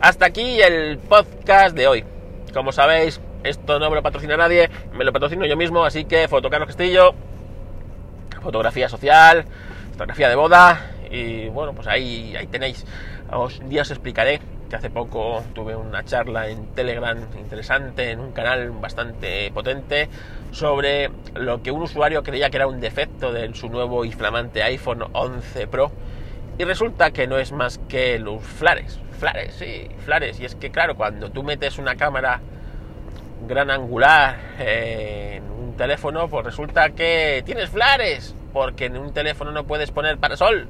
Hasta 0.00 0.26
aquí 0.26 0.60
el 0.60 0.98
podcast 0.98 1.76
de 1.76 1.88
hoy. 1.88 2.04
Como 2.54 2.72
sabéis, 2.72 3.20
esto 3.44 3.78
no 3.78 3.90
me 3.90 3.96
lo 3.96 4.02
patrocina 4.02 4.36
nadie, 4.36 4.70
me 4.92 5.04
lo 5.04 5.12
patrocino 5.12 5.44
yo 5.46 5.56
mismo, 5.56 5.84
así 5.84 6.04
que 6.04 6.28
Fotocarlos 6.28 6.68
Castillo, 6.68 7.14
fotografía 8.42 8.88
social, 8.88 9.44
fotografía 9.92 10.28
de 10.28 10.34
boda, 10.34 10.92
y 11.10 11.48
bueno, 11.48 11.74
pues 11.74 11.86
ahí, 11.88 12.34
ahí 12.36 12.46
tenéis. 12.46 12.84
un 13.30 13.68
día 13.68 13.82
os 13.82 13.90
explicaré 13.90 14.40
que 14.68 14.76
hace 14.76 14.90
poco 14.90 15.42
tuve 15.54 15.74
una 15.74 16.04
charla 16.04 16.48
en 16.48 16.66
Telegram 16.74 17.18
interesante, 17.38 18.10
en 18.10 18.20
un 18.20 18.32
canal 18.32 18.70
bastante 18.70 19.50
potente, 19.52 20.08
sobre 20.50 21.10
lo 21.34 21.62
que 21.62 21.70
un 21.70 21.82
usuario 21.82 22.22
creía 22.22 22.50
que 22.50 22.56
era 22.56 22.66
un 22.66 22.80
defecto 22.80 23.32
de 23.32 23.54
su 23.54 23.68
nuevo 23.68 24.04
y 24.04 24.12
flamante 24.12 24.62
iPhone 24.62 25.04
11 25.12 25.66
Pro 25.68 25.90
y 26.58 26.64
resulta 26.64 27.12
que 27.12 27.28
no 27.28 27.38
es 27.38 27.52
más 27.52 27.78
que 27.88 28.18
los 28.18 28.42
flares, 28.42 28.98
flares, 29.18 29.54
sí, 29.54 29.88
flares. 30.04 30.40
Y 30.40 30.44
es 30.44 30.56
que 30.56 30.70
claro, 30.70 30.96
cuando 30.96 31.30
tú 31.30 31.44
metes 31.44 31.78
una 31.78 31.94
cámara 31.94 32.40
gran 33.46 33.70
angular 33.70 34.36
en 34.58 35.44
un 35.44 35.76
teléfono, 35.76 36.28
pues 36.28 36.44
resulta 36.44 36.90
que 36.90 37.42
tienes 37.46 37.70
flares, 37.70 38.34
porque 38.52 38.86
en 38.86 38.96
un 38.96 39.12
teléfono 39.12 39.52
no 39.52 39.64
puedes 39.64 39.92
poner 39.92 40.18
parasol. 40.18 40.66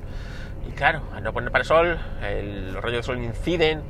Y 0.69 0.73
claro, 0.73 1.03
al 1.15 1.23
no 1.23 1.33
poner 1.33 1.51
parasol, 1.51 1.99
el, 2.23 2.75
los 2.75 2.83
rayos 2.83 2.99
del 2.99 3.05
sol 3.05 3.23
inciden 3.23 3.83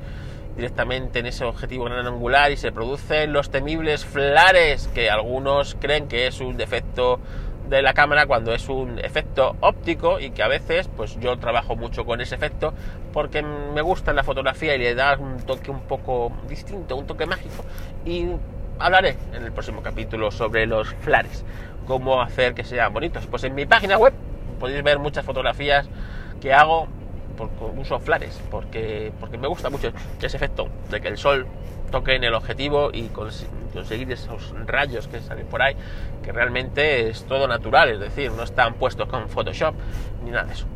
directamente 0.57 1.19
en 1.19 1.27
ese 1.27 1.45
objetivo 1.45 1.85
gran 1.85 2.07
angular 2.07 2.51
y 2.51 2.57
se 2.57 2.73
producen 2.73 3.33
los 3.33 3.51
temibles 3.51 4.05
flares 4.05 4.89
que 4.95 5.11
algunos 5.11 5.77
creen 5.81 6.09
que 6.09 6.27
es 6.27 6.41
un 6.41 6.57
defecto 6.57 7.21
de 7.69 7.83
la 7.83 7.95
cámara 7.95 8.27
cuando 8.27 8.53
es 8.53 8.69
un 8.69 8.99
efecto 8.99 9.57
óptico 9.61 10.19
y 10.21 10.31
que 10.31 10.43
a 10.43 10.49
veces 10.49 10.89
pues 10.97 11.19
yo 11.21 11.39
trabajo 11.39 11.77
mucho 11.77 12.05
con 12.05 12.21
ese 12.21 12.35
efecto 12.35 12.73
porque 13.13 13.43
me 13.43 13.83
gusta 13.83 14.13
la 14.13 14.25
fotografía 14.25 14.75
y 14.75 14.79
le 14.79 14.95
da 14.95 15.17
un 15.17 15.39
toque 15.39 15.71
un 15.71 15.83
poco 15.83 16.33
distinto, 16.49 16.97
un 16.97 17.07
toque 17.07 17.27
mágico 17.27 17.65
y 18.05 18.27
hablaré 18.79 19.17
en 19.33 19.45
el 19.45 19.53
próximo 19.53 19.83
capítulo 19.83 20.31
sobre 20.31 20.67
los 20.67 20.89
flares, 21.01 21.45
cómo 21.87 22.23
hacer 22.23 22.55
que 22.55 22.65
sean 22.65 22.93
bonitos. 22.93 23.27
Pues 23.27 23.45
en 23.45 23.55
mi 23.55 23.67
página 23.67 23.99
web 23.99 24.15
podéis 24.59 24.83
ver 24.83 24.99
muchas 24.99 25.25
fotografías 25.25 25.89
que 26.41 26.53
hago 26.53 26.89
por 27.37 27.51
uso 27.77 28.01
flares 28.01 28.41
porque, 28.51 29.13
porque 29.21 29.39
me 29.39 29.47
gusta 29.47 29.71
mucho 29.71 29.93
ese 30.21 30.37
efecto 30.37 30.69
de 30.91 31.01
que 31.01 31.09
el 31.09 31.17
sol 31.17 31.47
toque 31.91 32.15
en 32.15 32.25
el 32.25 32.35
objetivo 32.35 32.91
y 32.93 33.09
conseguir 33.09 34.11
esos 34.13 34.53
rayos 34.67 35.09
que 35.09 35.21
salen 35.21 35.47
por 35.47 35.63
ahí, 35.63 35.75
que 36.23 36.33
realmente 36.33 37.09
es 37.09 37.25
todo 37.25 37.49
natural, 37.49 37.91
es 37.91 38.01
decir, 38.01 38.31
no 38.33 38.43
están 38.43 38.75
puestos 38.75 39.09
con 39.09 39.29
Photoshop 39.29 39.75
ni 40.25 40.31
nada 40.31 40.45
de 40.45 40.53
eso. 40.53 40.67